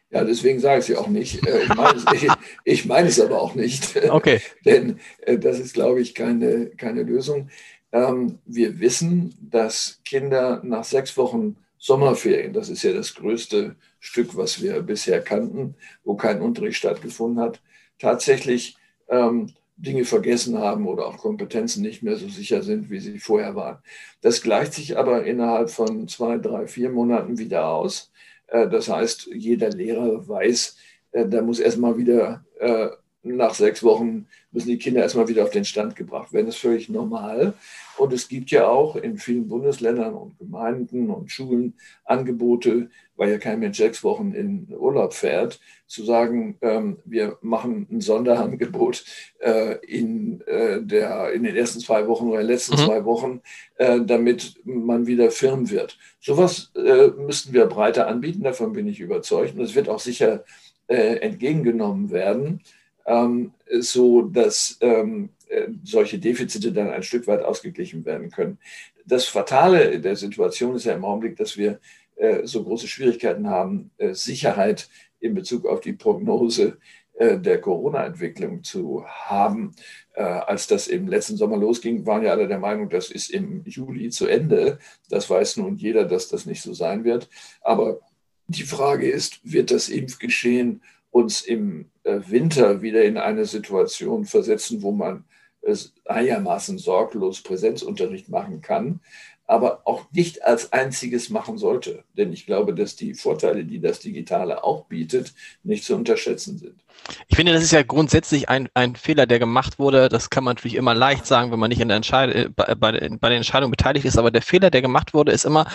Ja, 0.09 0.23
deswegen 0.23 0.59
sage 0.59 0.79
ich 0.79 0.85
es 0.85 0.87
ja 0.89 0.99
auch 0.99 1.07
nicht. 1.07 1.45
Äh, 1.45 1.63
ich 1.63 1.75
meine, 1.75 1.97
es, 1.97 2.05
ich, 2.13 2.31
ich 2.63 2.85
meine 2.85 3.09
es 3.09 3.19
aber 3.19 3.41
auch 3.41 3.55
nicht. 3.55 3.95
Okay. 4.09 4.41
Denn 4.65 4.99
äh, 5.21 5.37
das 5.37 5.59
ist, 5.59 5.73
glaube 5.73 6.01
ich, 6.01 6.15
keine, 6.15 6.67
keine 6.67 7.03
Lösung. 7.03 7.49
Ähm, 7.91 8.39
wir 8.45 8.79
wissen, 8.79 9.35
dass 9.39 10.01
Kinder 10.03 10.61
nach 10.63 10.83
sechs 10.83 11.17
Wochen 11.17 11.57
Sommerferien, 11.77 12.53
das 12.53 12.69
ist 12.69 12.83
ja 12.83 12.91
das 12.93 13.13
größte 13.13 13.75
Stück, 13.99 14.35
was 14.35 14.61
wir 14.61 14.81
bisher 14.81 15.21
kannten, 15.21 15.75
wo 16.03 16.15
kein 16.15 16.41
Unterricht 16.41 16.77
stattgefunden 16.77 17.39
hat, 17.41 17.61
tatsächlich 17.99 18.77
ähm, 19.09 19.53
Dinge 19.77 20.05
vergessen 20.05 20.57
haben 20.57 20.87
oder 20.87 21.05
auch 21.05 21.17
Kompetenzen 21.17 21.83
nicht 21.83 22.01
mehr 22.01 22.17
so 22.17 22.27
sicher 22.27 22.63
sind, 22.63 22.89
wie 22.89 22.99
sie 22.99 23.19
vorher 23.19 23.55
waren. 23.55 23.77
Das 24.21 24.41
gleicht 24.41 24.73
sich 24.73 24.97
aber 24.97 25.23
innerhalb 25.23 25.69
von 25.69 26.07
zwei, 26.07 26.37
drei, 26.39 26.65
vier 26.67 26.89
Monaten 26.89 27.37
wieder 27.37 27.67
aus. 27.67 28.11
Äh, 28.47 28.67
das 28.67 28.89
heißt, 28.89 29.29
jeder 29.33 29.69
Lehrer 29.69 30.27
weiß, 30.27 30.77
äh, 31.11 31.27
da 31.27 31.41
muss 31.41 31.59
erstmal 31.59 31.97
wieder 31.97 32.43
äh, 32.59 32.89
nach 33.35 33.53
sechs 33.53 33.83
Wochen 33.83 34.27
müssen 34.51 34.69
die 34.69 34.77
Kinder 34.77 35.01
erstmal 35.01 35.27
wieder 35.27 35.43
auf 35.43 35.51
den 35.51 35.65
Stand 35.65 35.95
gebracht 35.95 36.33
werden. 36.33 36.47
Das 36.47 36.55
ist 36.55 36.61
völlig 36.61 36.89
normal. 36.89 37.53
Und 37.97 38.13
es 38.13 38.27
gibt 38.27 38.49
ja 38.51 38.67
auch 38.67 38.95
in 38.95 39.17
vielen 39.17 39.47
Bundesländern 39.47 40.13
und 40.13 40.37
Gemeinden 40.39 41.09
und 41.09 41.31
Schulen 41.31 41.75
Angebote, 42.05 42.89
weil 43.15 43.31
ja 43.31 43.37
kein 43.37 43.59
Mensch 43.59 43.77
sechs 43.77 44.03
Wochen 44.03 44.31
in 44.31 44.67
Urlaub 44.69 45.13
fährt, 45.13 45.59
zu 45.87 46.03
sagen, 46.03 46.57
ähm, 46.61 46.97
wir 47.05 47.37
machen 47.41 47.87
ein 47.91 48.01
Sonderangebot 48.01 49.03
äh, 49.39 49.77
in, 49.85 50.41
äh, 50.41 50.81
der, 50.81 51.33
in 51.33 51.43
den 51.43 51.55
ersten 51.55 51.79
zwei 51.79 52.07
Wochen 52.07 52.27
oder 52.27 52.41
in 52.41 52.47
den 52.47 52.53
letzten 52.53 52.75
mhm. 52.75 52.85
zwei 52.85 53.05
Wochen, 53.05 53.41
äh, 53.77 54.01
damit 54.01 54.55
man 54.63 55.07
wieder 55.07 55.31
firm 55.31 55.69
wird. 55.69 55.97
Sowas 56.19 56.71
äh, 56.75 57.07
müssten 57.07 57.53
wir 57.53 57.65
breiter 57.65 58.07
anbieten, 58.07 58.43
davon 58.43 58.73
bin 58.73 58.87
ich 58.87 58.99
überzeugt. 58.99 59.55
Und 59.55 59.63
es 59.63 59.75
wird 59.75 59.89
auch 59.89 59.99
sicher 59.99 60.43
äh, 60.87 61.17
entgegengenommen 61.17 62.11
werden 62.11 62.61
ähm, 63.07 63.53
so 63.79 64.21
dass 64.21 64.77
ähm, 64.81 65.29
äh, 65.47 65.69
solche 65.83 66.19
Defizite 66.19 66.71
dann 66.71 66.89
ein 66.89 67.03
Stück 67.03 67.25
weit 67.25 67.41
ausgeglichen 67.41 68.05
werden 68.05 68.29
können. 68.29 68.59
Das 69.05 69.25
Fatale 69.25 69.99
der 69.99 70.15
Situation 70.15 70.75
ist 70.75 70.85
ja 70.85 70.93
im 70.93 71.05
Augenblick, 71.05 71.37
dass 71.37 71.57
wir 71.57 71.79
äh, 72.17 72.45
so 72.45 72.63
große 72.63 72.87
Schwierigkeiten 72.87 73.47
haben, 73.47 73.91
äh, 73.97 74.13
Sicherheit 74.13 74.89
in 75.19 75.33
Bezug 75.33 75.65
auf 75.65 75.79
die 75.79 75.93
Prognose 75.93 76.77
äh, 77.13 77.39
der 77.39 77.61
Corona-Entwicklung 77.61 78.63
zu 78.63 79.05
haben. 79.07 79.73
Äh, 80.13 80.23
als 80.23 80.67
das 80.67 80.87
im 80.87 81.07
letzten 81.07 81.37
Sommer 81.37 81.57
losging, 81.57 82.05
waren 82.05 82.23
ja 82.23 82.31
alle 82.31 82.47
der 82.47 82.59
Meinung, 82.59 82.89
das 82.89 83.09
ist 83.09 83.29
im 83.31 83.63
Juli 83.65 84.09
zu 84.09 84.27
Ende. 84.27 84.79
Das 85.09 85.29
weiß 85.29 85.57
nun 85.57 85.77
jeder, 85.77 86.05
dass 86.05 86.27
das 86.27 86.45
nicht 86.45 86.61
so 86.61 86.73
sein 86.73 87.03
wird. 87.05 87.29
Aber 87.61 88.01
die 88.47 88.63
Frage 88.63 89.09
ist, 89.09 89.39
wird 89.43 89.71
das 89.71 89.89
Impfgeschehen 89.89 90.81
uns 91.11 91.41
im 91.41 91.89
äh, 92.03 92.19
Winter 92.27 92.81
wieder 92.81 93.03
in 93.03 93.17
eine 93.17 93.45
Situation 93.45 94.25
versetzen, 94.25 94.81
wo 94.81 94.91
man 94.91 95.25
es 95.61 95.93
einigermaßen 96.05 96.77
sorglos 96.77 97.41
Präsenzunterricht 97.41 98.29
machen 98.29 98.61
kann, 98.61 99.01
aber 99.47 99.81
auch 99.85 100.03
nicht 100.11 100.43
als 100.43 100.73
einziges 100.73 101.29
machen 101.29 101.57
sollte. 101.57 102.03
Denn 102.17 102.33
ich 102.33 102.45
glaube, 102.45 102.73
dass 102.73 102.95
die 102.95 103.13
Vorteile, 103.13 103.63
die 103.63 103.79
das 103.79 103.99
Digitale 103.99 104.63
auch 104.63 104.85
bietet, 104.85 105.33
nicht 105.63 105.85
zu 105.85 105.95
unterschätzen 105.95 106.57
sind. 106.57 106.83
Ich 107.27 107.37
finde, 107.37 107.53
das 107.53 107.63
ist 107.63 107.71
ja 107.71 107.83
grundsätzlich 107.83 108.49
ein, 108.49 108.67
ein 108.73 108.95
Fehler, 108.95 109.25
der 109.25 109.39
gemacht 109.39 109.79
wurde. 109.79 110.09
Das 110.09 110.29
kann 110.29 110.43
man 110.43 110.55
natürlich 110.55 110.75
immer 110.75 110.93
leicht 110.93 111.25
sagen, 111.25 111.51
wenn 111.51 111.59
man 111.59 111.69
nicht 111.69 111.79
in 111.79 111.87
der 111.87 111.97
Entscheid 111.97 112.35
äh, 112.35 112.49
bei, 112.53 112.75
bei, 112.75 112.91
bei 112.91 113.29
der 113.29 113.37
Entscheidung 113.37 113.71
beteiligt 113.71 114.05
ist. 114.05 114.17
Aber 114.17 114.31
der 114.31 114.41
Fehler, 114.41 114.69
der 114.69 114.81
gemacht 114.81 115.13
wurde, 115.13 115.31
ist 115.31 115.45
immer, 115.45 115.65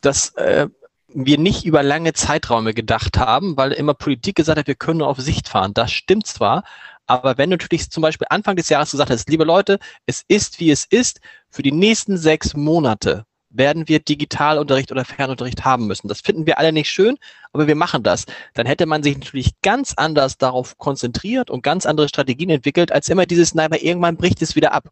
dass 0.00 0.30
äh, 0.36 0.68
wir 1.14 1.38
nicht 1.38 1.64
über 1.64 1.82
lange 1.82 2.12
Zeiträume 2.12 2.74
gedacht 2.74 3.18
haben, 3.18 3.56
weil 3.56 3.72
immer 3.72 3.94
Politik 3.94 4.36
gesagt 4.36 4.58
hat, 4.58 4.66
wir 4.66 4.74
können 4.74 4.98
nur 4.98 5.08
auf 5.08 5.18
Sicht 5.18 5.48
fahren. 5.48 5.72
Das 5.72 5.92
stimmt 5.92 6.26
zwar, 6.26 6.64
aber 7.06 7.38
wenn 7.38 7.50
du 7.50 7.56
natürlich 7.56 7.90
zum 7.90 8.02
Beispiel 8.02 8.26
Anfang 8.30 8.56
des 8.56 8.68
Jahres 8.68 8.90
gesagt 8.90 9.10
hast, 9.10 9.28
liebe 9.28 9.44
Leute, 9.44 9.78
es 10.06 10.24
ist 10.26 10.58
wie 10.60 10.70
es 10.70 10.84
ist, 10.84 11.20
für 11.50 11.62
die 11.62 11.72
nächsten 11.72 12.16
sechs 12.16 12.54
Monate 12.54 13.24
werden 13.50 13.86
wir 13.88 14.00
Digitalunterricht 14.00 14.90
oder 14.90 15.04
Fernunterricht 15.04 15.64
haben 15.64 15.86
müssen. 15.86 16.08
Das 16.08 16.20
finden 16.20 16.46
wir 16.46 16.58
alle 16.58 16.72
nicht 16.72 16.90
schön, 16.90 17.18
aber 17.52 17.68
wir 17.68 17.76
machen 17.76 18.02
das. 18.02 18.26
Dann 18.54 18.66
hätte 18.66 18.86
man 18.86 19.04
sich 19.04 19.16
natürlich 19.16 19.52
ganz 19.62 19.94
anders 19.96 20.38
darauf 20.38 20.76
konzentriert 20.78 21.50
und 21.50 21.62
ganz 21.62 21.86
andere 21.86 22.08
Strategien 22.08 22.50
entwickelt, 22.50 22.90
als 22.90 23.08
immer 23.08 23.26
dieses, 23.26 23.54
nein, 23.54 23.66
aber 23.66 23.80
irgendwann 23.80 24.16
bricht 24.16 24.42
es 24.42 24.56
wieder 24.56 24.72
ab. 24.72 24.88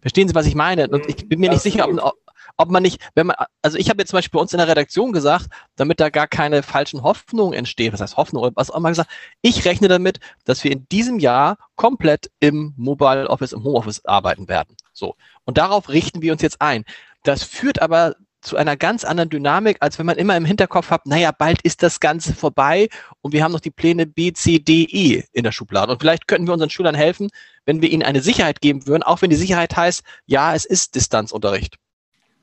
Verstehen 0.00 0.28
Sie, 0.28 0.34
was 0.34 0.46
ich 0.46 0.54
meine? 0.54 0.86
Und 0.88 1.08
ich 1.08 1.28
bin 1.28 1.40
mir 1.40 1.50
nicht 1.50 1.62
sicher, 1.62 1.88
ob, 1.88 2.14
ob 2.56 2.70
man 2.70 2.82
nicht, 2.82 3.00
wenn 3.14 3.26
man, 3.26 3.36
also 3.62 3.78
ich 3.78 3.90
habe 3.90 4.00
jetzt 4.00 4.10
zum 4.10 4.18
Beispiel 4.18 4.38
bei 4.38 4.42
uns 4.42 4.52
in 4.52 4.58
der 4.58 4.68
Redaktion 4.68 5.12
gesagt, 5.12 5.46
damit 5.76 6.00
da 6.00 6.10
gar 6.10 6.28
keine 6.28 6.62
falschen 6.62 7.02
Hoffnungen 7.02 7.54
entstehen, 7.54 7.92
was 7.92 8.00
heißt 8.00 8.16
Hoffnung 8.16 8.42
oder 8.42 8.52
was 8.54 8.70
auch 8.70 8.76
immer 8.76 8.90
gesagt, 8.90 9.10
ich 9.42 9.64
rechne 9.64 9.88
damit, 9.88 10.20
dass 10.44 10.64
wir 10.64 10.72
in 10.72 10.86
diesem 10.88 11.18
Jahr 11.18 11.56
komplett 11.76 12.30
im 12.40 12.74
Mobile 12.76 13.28
Office, 13.28 13.52
im 13.52 13.64
Homeoffice 13.64 14.04
arbeiten 14.04 14.48
werden. 14.48 14.76
So. 14.92 15.16
Und 15.44 15.58
darauf 15.58 15.88
richten 15.88 16.22
wir 16.22 16.32
uns 16.32 16.42
jetzt 16.42 16.60
ein. 16.60 16.84
Das 17.22 17.42
führt 17.42 17.80
aber 17.82 18.14
zu 18.44 18.56
einer 18.56 18.76
ganz 18.76 19.04
anderen 19.04 19.30
Dynamik, 19.30 19.78
als 19.80 19.98
wenn 19.98 20.06
man 20.06 20.18
immer 20.18 20.36
im 20.36 20.44
Hinterkopf 20.44 20.90
hat, 20.90 21.06
naja, 21.06 21.32
bald 21.32 21.62
ist 21.62 21.82
das 21.82 21.98
Ganze 21.98 22.34
vorbei 22.34 22.88
und 23.22 23.32
wir 23.32 23.42
haben 23.42 23.52
noch 23.52 23.60
die 23.60 23.70
Pläne 23.70 24.06
B, 24.06 24.32
C, 24.32 24.58
D, 24.58 24.82
E 24.82 25.24
in 25.32 25.44
der 25.44 25.52
Schublade. 25.52 25.92
Und 25.92 26.00
vielleicht 26.00 26.28
könnten 26.28 26.46
wir 26.46 26.52
unseren 26.52 26.70
Schülern 26.70 26.94
helfen, 26.94 27.30
wenn 27.64 27.80
wir 27.80 27.90
ihnen 27.90 28.02
eine 28.02 28.20
Sicherheit 28.20 28.60
geben 28.60 28.86
würden, 28.86 29.02
auch 29.02 29.22
wenn 29.22 29.30
die 29.30 29.36
Sicherheit 29.36 29.74
heißt, 29.74 30.02
ja, 30.26 30.54
es 30.54 30.66
ist 30.66 30.94
Distanzunterricht. 30.94 31.78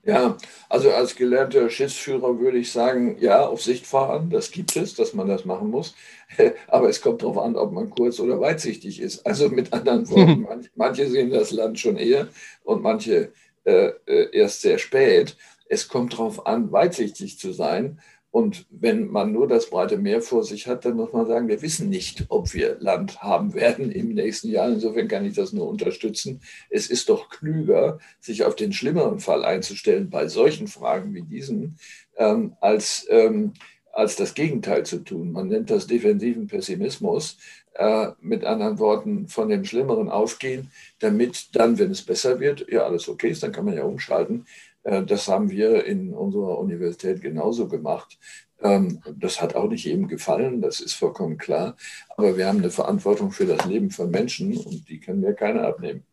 Ja, 0.04 0.36
also 0.68 0.92
als 0.92 1.16
gelernter 1.16 1.70
Schiffsführer 1.70 2.40
würde 2.40 2.58
ich 2.58 2.72
sagen, 2.72 3.18
ja, 3.20 3.46
auf 3.46 3.62
Sicht 3.62 3.86
fahren, 3.86 4.32
das 4.32 4.50
gibt 4.50 4.76
es, 4.76 4.96
dass 4.96 5.14
man 5.14 5.28
das 5.28 5.46
machen 5.46 5.70
muss. 5.70 5.94
Aber 6.68 6.90
es 6.90 7.02
kommt 7.02 7.22
darauf 7.22 7.38
an, 7.38 7.56
ob 7.56 7.72
man 7.72 7.92
kurz- 7.92 8.20
oder 8.20 8.40
weitsichtig 8.40 9.00
ist. 9.00 9.26
Also 9.28 9.50
mit 9.50 9.72
anderen 9.74 10.10
Worten, 10.10 10.70
manche 10.76 11.08
sehen 11.08 11.30
das 11.30 11.52
Land 11.52 11.80
schon 11.80 11.98
eher 11.98 12.28
und 12.64 12.82
manche 12.82 13.32
äh, 13.64 13.92
äh, 14.08 14.30
erst 14.36 14.62
sehr 14.62 14.80
spät. 14.80 15.38
Es 15.68 15.88
kommt 15.88 16.14
darauf 16.14 16.48
an, 16.48 16.72
weitsichtig 16.72 17.38
zu 17.38 17.54
sein 17.54 18.00
Und 18.32 18.66
wenn 18.70 19.08
man 19.08 19.34
nur 19.34 19.46
das 19.48 19.70
breite 19.70 19.98
Meer 19.98 20.22
vor 20.22 20.46
sich 20.46 20.66
hat, 20.66 20.86
dann 20.86 20.96
muss 20.96 21.12
man 21.12 21.28
sagen, 21.28 21.50
wir 21.50 21.62
wissen 21.62 21.90
nicht, 21.90 22.26
ob 22.30 22.54
wir 22.54 22.78
Land 22.80 23.22
haben 23.22 23.54
werden 23.54 23.92
im 23.92 24.14
nächsten 24.14 24.50
Jahr. 24.50 24.70
Insofern 24.70 25.10
kann 25.10 25.26
ich 25.26 25.36
das 25.36 25.52
nur 25.52 25.68
unterstützen. 25.68 26.40
Es 26.70 26.90
ist 26.90 27.10
doch 27.10 27.30
klüger, 27.30 28.00
sich 28.22 28.46
auf 28.46 28.56
den 28.56 28.72
schlimmeren 28.72 29.20
Fall 29.20 29.44
einzustellen 29.44 30.10
bei 30.10 30.28
solchen 30.28 30.68
Fragen 30.68 31.14
wie 31.14 31.24
diesen, 31.24 31.78
ähm, 32.16 32.54
als, 32.62 33.06
ähm, 33.10 33.52
als 33.92 34.16
das 34.16 34.34
Gegenteil 34.34 34.86
zu 34.86 35.00
tun. 35.00 35.34
Man 35.34 35.50
nennt 35.50 35.70
das 35.70 35.88
defensiven 35.88 36.48
Pessimismus. 36.48 37.38
Äh, 37.74 38.12
mit 38.20 38.44
anderen 38.44 38.80
Worten, 38.80 39.30
von 39.30 39.48
dem 39.48 39.64
Schlimmeren 39.64 40.10
ausgehen, 40.10 40.72
damit 41.00 41.56
dann, 41.56 41.80
wenn 41.80 41.90
es 41.90 42.02
besser 42.02 42.42
wird, 42.42 42.68
ja, 42.70 42.84
alles 42.84 43.08
okay 43.08 43.30
ist, 43.30 43.44
dann 43.44 43.54
kann 43.54 43.64
man 43.64 43.78
ja 43.78 43.86
umschalten. 43.86 44.46
Äh, 44.84 45.04
das 45.04 45.28
haben 45.28 45.50
wir 45.50 45.86
in 45.86 46.14
unserer 46.14 46.58
Universität 46.58 47.22
genauso 47.22 47.68
gemacht. 47.68 48.18
Ähm, 48.62 49.02
das 49.16 49.42
hat 49.42 49.56
auch 49.56 49.68
nicht 49.68 49.86
jedem 49.86 50.08
gefallen, 50.08 50.62
das 50.62 50.80
ist 50.80 50.94
vollkommen 50.94 51.38
klar. 51.38 51.76
Aber 52.18 52.38
wir 52.38 52.48
haben 52.48 52.60
eine 52.60 52.70
Verantwortung 52.70 53.32
für 53.32 53.46
das 53.46 53.66
Leben 53.66 53.90
von 53.90 54.12
Menschen 54.12 54.56
und 54.58 54.88
die 54.88 55.00
kann 55.00 55.20
mir 55.20 55.34
keiner 55.34 55.64
abnehmen. 55.64 56.04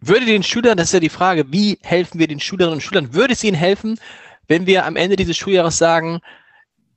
Würde 0.00 0.26
den 0.26 0.42
Schülern, 0.42 0.76
das 0.76 0.88
ist 0.88 0.92
ja 0.92 1.00
die 1.00 1.08
Frage, 1.08 1.50
wie 1.50 1.78
helfen 1.82 2.18
wir 2.18 2.28
den 2.28 2.40
Schülerinnen 2.40 2.74
und 2.74 2.82
Schülern, 2.82 3.14
würde 3.14 3.32
es 3.32 3.42
ihnen 3.42 3.56
helfen, 3.56 3.98
wenn 4.46 4.66
wir 4.66 4.84
am 4.84 4.96
Ende 4.96 5.16
dieses 5.16 5.36
Schuljahres 5.36 5.78
sagen, 5.78 6.20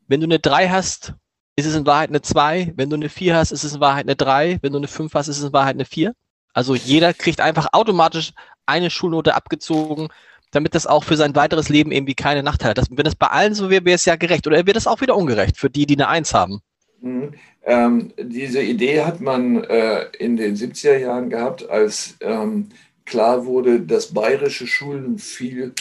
wenn 0.07 0.19
du 0.19 0.25
eine 0.25 0.39
3 0.39 0.69
hast, 0.69 1.13
ist 1.55 1.65
es 1.65 1.75
in 1.75 1.85
Wahrheit 1.85 2.09
eine 2.09 2.21
2, 2.21 2.73
wenn 2.75 2.89
du 2.89 2.97
eine 2.97 3.09
4 3.09 3.35
hast, 3.35 3.51
ist 3.51 3.63
es 3.63 3.75
in 3.75 3.79
Wahrheit 3.79 4.05
eine 4.05 4.15
3, 4.15 4.59
wenn 4.61 4.73
du 4.73 4.77
eine 4.77 4.87
5 4.87 5.13
hast, 5.13 5.29
ist 5.29 5.37
es 5.37 5.43
in 5.43 5.53
Wahrheit 5.53 5.75
eine 5.75 5.85
4? 5.85 6.13
Also 6.53 6.75
jeder 6.75 7.13
kriegt 7.13 7.39
einfach 7.39 7.69
automatisch 7.71 8.33
eine 8.65 8.89
Schulnote 8.89 9.35
abgezogen 9.35 10.09
damit 10.51 10.75
das 10.75 10.85
auch 10.85 11.03
für 11.03 11.17
sein 11.17 11.35
weiteres 11.35 11.69
Leben 11.69 11.91
irgendwie 11.91 12.15
keine 12.15 12.43
Nachteile 12.43 12.71
hat. 12.71 12.77
Das, 12.77 12.89
wenn 12.91 13.05
das 13.05 13.15
bei 13.15 13.27
allen 13.27 13.53
so 13.53 13.69
wäre, 13.69 13.85
wäre 13.85 13.95
es 13.95 14.05
ja 14.05 14.15
gerecht. 14.15 14.45
Oder 14.47 14.65
wird 14.65 14.75
das 14.75 14.87
auch 14.87 15.01
wieder 15.01 15.15
ungerecht 15.15 15.57
für 15.57 15.69
die, 15.69 15.85
die 15.85 15.95
eine 15.95 16.07
Eins 16.07 16.33
haben? 16.33 16.61
Mhm. 17.01 17.33
Ähm, 17.63 18.13
diese 18.19 18.61
Idee 18.61 19.01
hat 19.01 19.21
man 19.21 19.63
äh, 19.63 20.05
in 20.17 20.37
den 20.37 20.55
70er 20.55 20.97
Jahren 20.97 21.29
gehabt, 21.29 21.69
als 21.69 22.17
ähm, 22.21 22.69
klar 23.05 23.45
wurde, 23.45 23.81
dass 23.81 24.13
bayerische 24.13 24.67
Schulen 24.67 25.17
viel, 25.19 25.73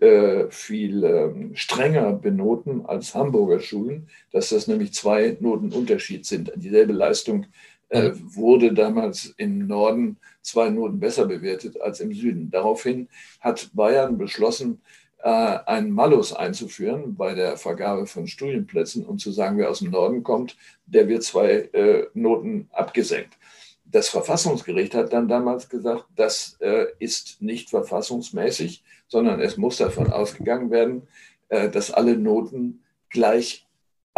äh, 0.00 0.44
viel 0.50 1.04
ähm, 1.04 1.52
strenger 1.54 2.12
benoten 2.12 2.86
als 2.86 3.14
Hamburger 3.14 3.60
Schulen, 3.60 4.08
dass 4.32 4.50
das 4.50 4.68
nämlich 4.68 4.94
zwei 4.94 5.36
Noten 5.40 5.72
Unterschied 5.72 6.24
sind. 6.24 6.50
Dieselbe 6.56 6.92
Leistung 6.92 7.46
äh, 7.90 8.10
wurde 8.14 8.74
damals 8.74 9.34
im 9.36 9.66
Norden 9.66 10.18
zwei 10.42 10.68
Noten 10.70 11.00
besser 11.00 11.26
bewertet 11.26 11.80
als 11.80 12.00
im 12.00 12.12
Süden. 12.12 12.50
Daraufhin 12.50 13.08
hat 13.40 13.70
Bayern 13.74 14.18
beschlossen, 14.18 14.80
äh, 15.20 15.58
einen 15.66 15.90
Malus 15.90 16.32
einzuführen 16.32 17.16
bei 17.16 17.34
der 17.34 17.56
Vergabe 17.56 18.06
von 18.06 18.26
Studienplätzen 18.26 19.04
und 19.04 19.18
zu 19.18 19.32
sagen, 19.32 19.58
wer 19.58 19.70
aus 19.70 19.80
dem 19.80 19.90
Norden 19.90 20.22
kommt, 20.22 20.56
der 20.86 21.08
wird 21.08 21.24
zwei 21.24 21.68
äh, 21.72 22.06
Noten 22.14 22.68
abgesenkt. 22.72 23.36
Das 23.84 24.08
Verfassungsgericht 24.08 24.94
hat 24.94 25.12
dann 25.12 25.26
damals 25.26 25.68
gesagt, 25.68 26.04
das 26.14 26.56
äh, 26.60 26.86
ist 26.98 27.42
nicht 27.42 27.70
verfassungsmäßig, 27.70 28.84
sondern 29.08 29.40
es 29.40 29.56
muss 29.56 29.78
davon 29.78 30.12
ausgegangen 30.12 30.70
werden, 30.70 31.08
dass 31.48 31.90
alle 31.90 32.18
Noten 32.18 32.84
gleich 33.08 33.66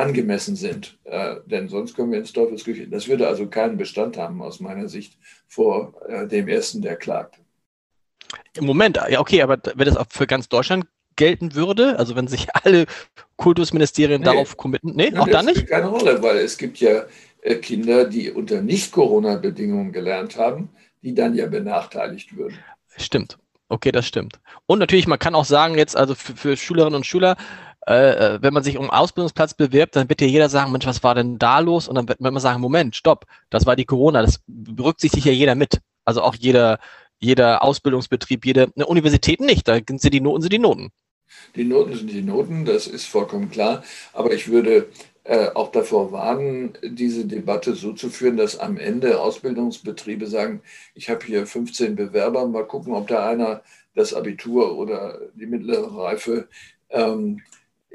angemessen 0.01 0.57
sind. 0.57 0.99
Äh, 1.05 1.37
denn 1.47 1.69
sonst 1.69 1.95
kommen 1.95 2.13
wir 2.13 2.19
ins 2.19 2.33
Teufelsküche. 2.33 2.89
Das 2.89 3.09
würde 3.09 3.29
also 3.29 3.47
keinen 3.47 3.77
Bestand 3.77 4.17
haben 4.17 4.43
aus 4.43 4.61
meiner 4.61 4.89
Sicht 4.89 5.19
vor 5.47 5.95
äh, 6.09 6.27
dem 6.27 6.49
Ersten, 6.49 6.83
der 6.83 6.97
klagt. 6.97 7.39
Im 8.55 8.65
Moment, 8.65 8.99
ja, 9.09 9.21
okay, 9.21 9.43
aber 9.43 9.59
wenn 9.75 9.87
das 9.87 9.97
auch 9.97 10.07
für 10.09 10.27
ganz 10.27 10.49
Deutschland 10.49 10.87
gelten 11.17 11.55
würde, 11.55 11.99
also 11.99 12.17
wenn 12.17 12.29
sich 12.29 12.49
alle 12.55 12.87
Kultusministerien 13.37 14.21
nee. 14.21 14.25
darauf 14.25 14.57
committen, 14.57 14.93
nee, 14.95 15.15
auch 15.17 15.29
da 15.29 15.43
nicht? 15.43 15.57
Das 15.57 15.63
spielt 15.63 15.71
keine 15.71 15.89
Rolle, 15.89 16.23
weil 16.23 16.39
es 16.39 16.57
gibt 16.57 16.79
ja 16.79 17.05
äh, 17.43 17.57
Kinder, 17.57 18.05
die 18.05 18.31
unter 18.31 18.63
Nicht-Corona-Bedingungen 18.63 19.93
gelernt 19.93 20.37
haben, 20.37 20.71
die 21.03 21.15
dann 21.15 21.35
ja 21.35 21.47
benachteiligt 21.47 22.37
würden. 22.37 22.59
Stimmt. 22.97 23.39
Okay, 23.69 23.93
das 23.93 24.07
stimmt. 24.07 24.41
Und 24.67 24.81
natürlich, 24.81 25.07
man 25.07 25.19
kann 25.19 25.37
auch 25.37 25.45
sagen, 25.45 25.77
jetzt 25.77 25.97
also 25.97 26.15
für, 26.17 26.35
für 26.35 26.57
Schülerinnen 26.57 26.97
und 26.97 27.07
Schüler, 27.07 27.37
äh, 27.87 28.35
äh, 28.35 28.43
wenn 28.43 28.53
man 28.53 28.63
sich 28.63 28.77
um 28.77 28.91
Ausbildungsplatz 28.91 29.55
bewirbt, 29.55 29.97
dann 29.97 30.09
wird 30.09 30.21
ja 30.21 30.27
jeder 30.27 30.49
sagen, 30.49 30.73
Mensch, 30.73 30.87
was 30.87 31.03
war 31.03 31.15
denn 31.15 31.39
da 31.39 31.61
los? 31.61 31.89
Und 31.89 31.95
dann 31.95 32.09
wird 32.09 32.21
man 32.21 32.39
sagen, 32.39 32.61
Moment, 32.61 32.95
stopp, 32.95 33.27
das 33.49 33.67
war 33.67 33.77
die 33.77 33.87
Corona, 33.87 34.23
das 34.23 34.41
berücksichtigt 34.47 35.27
ja 35.27 35.33
jeder 35.33 35.55
mit. 35.55 35.81
Also 36.05 36.23
auch 36.23 36.35
jeder, 36.35 36.79
jeder 37.19 37.63
Ausbildungsbetrieb, 37.63 38.45
jede 38.45 38.71
eine 38.75 38.87
Universität 38.87 39.41
nicht. 39.41 39.67
Da 39.67 39.79
sind 39.87 40.13
die 40.13 40.21
Noten, 40.21 40.43
sind 40.43 40.53
die 40.53 40.59
Noten. 40.59 40.91
Die 41.57 41.65
Noten 41.65 41.95
sind 41.95 42.11
die 42.11 42.23
Noten, 42.23 42.65
das 42.65 42.87
ist 42.87 43.07
vollkommen 43.07 43.51
klar. 43.51 43.83
Aber 44.13 44.33
ich 44.33 44.49
würde 44.49 44.89
äh, 45.25 45.49
auch 45.55 45.71
davor 45.71 46.13
warnen, 46.13 46.77
diese 46.83 47.25
Debatte 47.25 47.75
so 47.75 47.93
zu 47.93 48.11
führen, 48.11 48.37
dass 48.37 48.59
am 48.59 48.77
Ende 48.77 49.21
Ausbildungsbetriebe 49.21 50.27
sagen, 50.27 50.63
ich 50.95 51.09
habe 51.09 51.25
hier 51.25 51.47
15 51.47 51.97
Bewerber, 51.97 52.47
mal 52.47 52.67
gucken, 52.67 52.95
ob 52.95 53.09
da 53.09 53.29
einer 53.29 53.63
das 53.95 54.13
Abitur 54.15 54.77
oder 54.77 55.19
die 55.35 55.47
mittlere 55.47 55.97
Reife 55.97 56.49
ähm, 56.91 57.41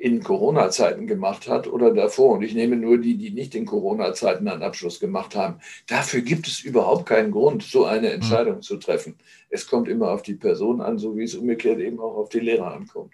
in 0.06 0.22
Corona-Zeiten 0.22 1.08
gemacht 1.08 1.48
hat 1.48 1.66
oder 1.66 1.92
davor. 1.92 2.34
Und 2.36 2.44
ich 2.44 2.54
nehme 2.54 2.76
nur 2.76 3.00
die, 3.00 3.18
die 3.18 3.32
nicht 3.32 3.56
in 3.56 3.66
Corona-Zeiten 3.66 4.48
einen 4.48 4.62
Abschluss 4.62 5.00
gemacht 5.00 5.36
haben. 5.36 5.56
Dafür 5.88 6.22
gibt 6.22 6.46
es 6.48 6.60
überhaupt 6.60 7.08
keinen 7.08 7.32
Grund, 7.32 7.64
so 7.64 7.86
eine 7.86 8.10
hm. 8.10 8.14
Entscheidung 8.14 8.62
zu 8.62 8.78
treffen. 8.78 9.18
Es 9.50 9.66
kommt 9.66 9.90
immer 9.90 10.12
auf 10.12 10.22
die 10.22 10.36
Person 10.36 10.80
an, 10.80 11.00
so 11.00 11.18
wie 11.18 11.24
es 11.24 11.34
umgekehrt 11.34 11.80
eben 11.80 12.00
auch 12.00 12.18
auf 12.18 12.30
die 12.30 12.40
Lehrer 12.40 12.72
ankommt. 12.72 13.14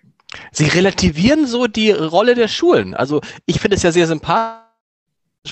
Sie 0.51 0.65
relativieren 0.65 1.47
so 1.47 1.65
die 1.65 1.91
Rolle 1.91 2.36
der 2.36 2.49
Schulen. 2.49 2.93
Also 2.93 3.21
ich 3.45 3.62
finde 3.62 3.77
es 3.77 3.84
ja 3.84 3.93
sehr 3.93 4.08
sympathisch, 4.08 4.65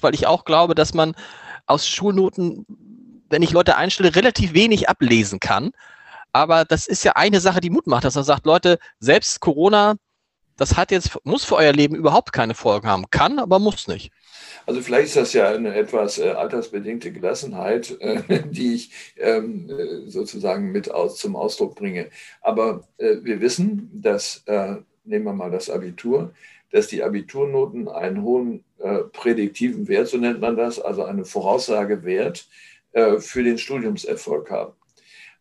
weil 0.02 0.16
ich 0.16 0.28
auch 0.28 0.44
glaube, 0.44 0.76
dass 0.76 0.94
man 0.94 1.16
aus 1.68 1.88
Schulnoten, 1.88 2.66
wenn 3.30 3.44
ich 3.44 3.54
Leute 3.54 3.78
einstelle, 3.78 4.14
relativ 4.14 4.54
wenig 4.54 4.90
ablesen 4.90 5.40
kann. 5.40 5.72
Aber 6.34 6.66
das 6.66 6.86
ist 6.86 7.06
ja 7.06 7.14
eine 7.14 7.40
Sache, 7.40 7.62
die 7.62 7.70
Mut 7.70 7.88
macht, 7.88 8.04
dass 8.04 8.16
man 8.16 8.26
sagt, 8.26 8.46
Leute, 8.46 8.78
selbst 9.00 9.40
Corona 9.40 9.96
das 10.60 10.76
hat 10.78 10.92
jetzt, 10.92 11.18
muss 11.24 11.46
für 11.46 11.56
euer 11.56 11.72
Leben 11.72 11.96
überhaupt 11.96 12.34
keine 12.34 12.54
Folgen 12.54 12.88
haben. 12.88 13.10
Kann, 13.10 13.40
aber 13.40 13.60
muss 13.60 13.88
nicht. 13.88 14.12
Also 14.66 14.82
vielleicht 14.82 15.08
ist 15.08 15.16
das 15.16 15.34
ja 15.34 15.50
eine 15.50 15.74
etwas 15.74 16.20
äh, 16.20 16.30
altersbedingte 16.30 17.12
Gelassenheit, 17.12 17.98
äh, 18.02 18.22
die 18.46 18.76
ich 18.76 18.92
ähm, 19.18 19.70
äh, 19.70 20.10
sozusagen 20.10 20.72
mit 20.72 20.92
aus, 20.92 21.18
zum 21.18 21.36
Ausdruck 21.36 21.76
bringe. 21.76 22.10
Aber 22.42 22.88
äh, 22.98 23.18
wir 23.22 23.42
wissen, 23.42 23.90
dass, 23.94 24.44
äh, 24.46 24.76
nehmen 25.06 25.26
wir 25.26 25.34
mal 25.34 25.52
das 25.52 25.70
Abitur, 25.70 26.34
dass 26.72 26.88
die 26.88 27.04
Abiturnoten 27.04 27.88
einen 27.88 28.22
hohen 28.22 28.64
äh, 28.78 29.00
prädiktiven 29.00 29.88
Wert, 29.88 30.08
so 30.08 30.18
nennt 30.18 30.40
man 30.42 30.56
das, 30.56 30.80
also 30.80 31.04
eine 31.04 31.26
Voraussagewert 31.26 32.48
für 33.20 33.44
den 33.44 33.60
Studiumserfolg 33.60 34.50
haben. 34.50 34.74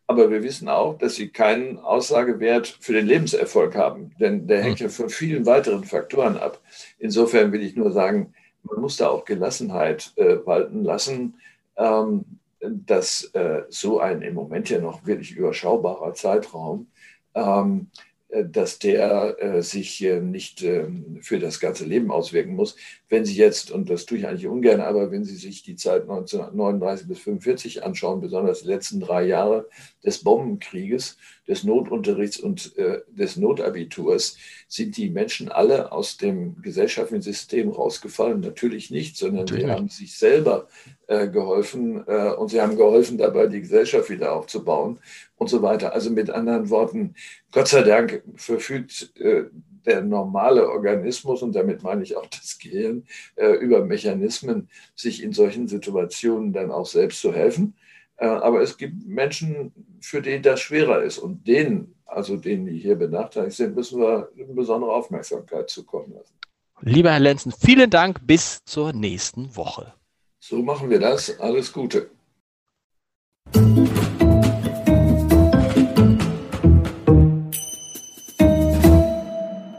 Aber 0.09 0.31
wir 0.31 0.41
wissen 0.41 0.69
auch, 0.69 0.97
dass 0.97 1.15
sie 1.15 1.29
keinen 1.29 1.77
Aussagewert 1.77 2.77
für 2.79 2.93
den 2.93 3.05
Lebenserfolg 3.05 3.75
haben, 3.75 4.11
denn 4.19 4.47
der 4.47 4.63
hängt 4.63 4.79
hm. 4.79 4.87
ja 4.87 4.89
von 4.89 5.09
vielen 5.09 5.45
weiteren 5.45 5.83
Faktoren 5.83 6.35
ab. 6.35 6.59
Insofern 6.97 7.51
will 7.51 7.61
ich 7.61 7.75
nur 7.75 7.91
sagen, 7.91 8.33
man 8.63 8.81
muss 8.81 8.97
da 8.97 9.09
auch 9.09 9.23
Gelassenheit 9.23 10.11
äh, 10.15 10.37
walten 10.45 10.83
lassen, 10.83 11.35
ähm, 11.77 12.25
dass 12.59 13.25
äh, 13.35 13.61
so 13.69 13.99
ein 13.99 14.23
im 14.23 14.33
Moment 14.33 14.71
ja 14.71 14.79
noch 14.79 15.05
wirklich 15.05 15.35
überschaubarer 15.35 16.15
Zeitraum 16.15 16.87
ähm, 17.35 17.91
äh, 18.29 18.45
dass 18.45 18.79
der 18.79 19.35
äh, 19.39 19.61
sich 19.61 20.03
äh, 20.03 20.19
nicht 20.19 20.63
ähm, 20.63 21.19
für 21.21 21.39
das 21.39 21.59
ganze 21.59 21.85
Leben 21.85 22.11
auswirken 22.11 22.55
muss. 22.55 22.75
Wenn 23.09 23.25
Sie 23.25 23.35
jetzt, 23.35 23.71
und 23.71 23.89
das 23.89 24.05
tue 24.05 24.19
ich 24.19 24.27
eigentlich 24.27 24.47
ungern, 24.47 24.81
aber 24.81 25.11
wenn 25.11 25.25
Sie 25.25 25.35
sich 25.35 25.63
die 25.63 25.75
Zeit 25.75 26.03
1939 26.03 27.07
bis 27.07 27.17
1945 27.17 27.83
anschauen, 27.83 28.21
besonders 28.21 28.61
die 28.61 28.67
letzten 28.67 28.99
drei 28.99 29.23
Jahre 29.23 29.67
des 30.05 30.23
Bombenkrieges, 30.23 31.17
des 31.47 31.63
Notunterrichts 31.63 32.39
und 32.39 32.75
des 33.07 33.35
Notabiturs, 33.37 34.37
sind 34.67 34.95
die 34.97 35.09
Menschen 35.09 35.49
alle 35.49 35.91
aus 35.91 36.17
dem 36.17 36.61
gesellschaftlichen 36.61 37.23
System 37.23 37.69
rausgefallen? 37.69 38.39
Natürlich 38.39 38.91
nicht, 38.91 39.17
sondern 39.17 39.45
Natürlich. 39.45 39.65
sie 39.65 39.71
haben 39.71 39.89
sich 39.89 40.15
selber 40.15 40.67
geholfen 41.07 42.03
und 42.03 42.49
sie 42.49 42.61
haben 42.61 42.77
geholfen 42.77 43.17
dabei, 43.17 43.47
die 43.47 43.61
Gesellschaft 43.61 44.11
wieder 44.11 44.33
aufzubauen 44.33 44.99
und 45.37 45.49
so 45.49 45.63
weiter. 45.63 45.93
Also 45.93 46.11
mit 46.11 46.29
anderen 46.29 46.69
Worten, 46.69 47.15
Gott 47.51 47.67
sei 47.67 47.81
Dank 47.81 48.21
verfügt 48.35 49.11
äh, 49.19 49.45
der 49.89 50.01
normale 50.01 50.69
Organismus, 50.69 51.41
und 51.41 51.53
damit 51.53 51.83
meine 51.83 52.03
ich 52.03 52.15
auch 52.15 52.27
das 52.27 52.57
Gehirn, 52.59 53.03
äh, 53.35 53.53
über 53.53 53.83
Mechanismen, 53.83 54.69
sich 54.95 55.21
in 55.23 55.33
solchen 55.33 55.67
Situationen 55.67 56.53
dann 56.53 56.71
auch 56.71 56.85
selbst 56.85 57.19
zu 57.21 57.33
helfen. 57.33 57.75
Äh, 58.17 58.27
aber 58.27 58.61
es 58.61 58.77
gibt 58.77 59.07
Menschen, 59.07 59.71
für 60.01 60.21
die 60.21 60.41
das 60.41 60.61
schwerer 60.61 61.03
ist. 61.03 61.17
Und 61.17 61.47
denen, 61.47 61.95
also 62.05 62.37
denen, 62.37 62.65
die 62.65 62.77
hier 62.77 62.95
benachteiligt 62.95 63.57
sind, 63.57 63.75
müssen 63.75 63.99
wir 63.99 64.29
eine 64.37 64.53
besondere 64.53 64.91
Aufmerksamkeit 64.93 65.69
zukommen 65.69 66.13
lassen. 66.13 66.33
Lieber 66.81 67.11
Herr 67.11 67.19
Lenzen, 67.19 67.51
vielen 67.51 67.89
Dank. 67.89 68.19
Bis 68.25 68.63
zur 68.63 68.93
nächsten 68.93 69.55
Woche. 69.55 69.93
So 70.39 70.61
machen 70.61 70.89
wir 70.89 70.99
das. 70.99 71.39
Alles 71.39 71.73
Gute. 71.73 72.09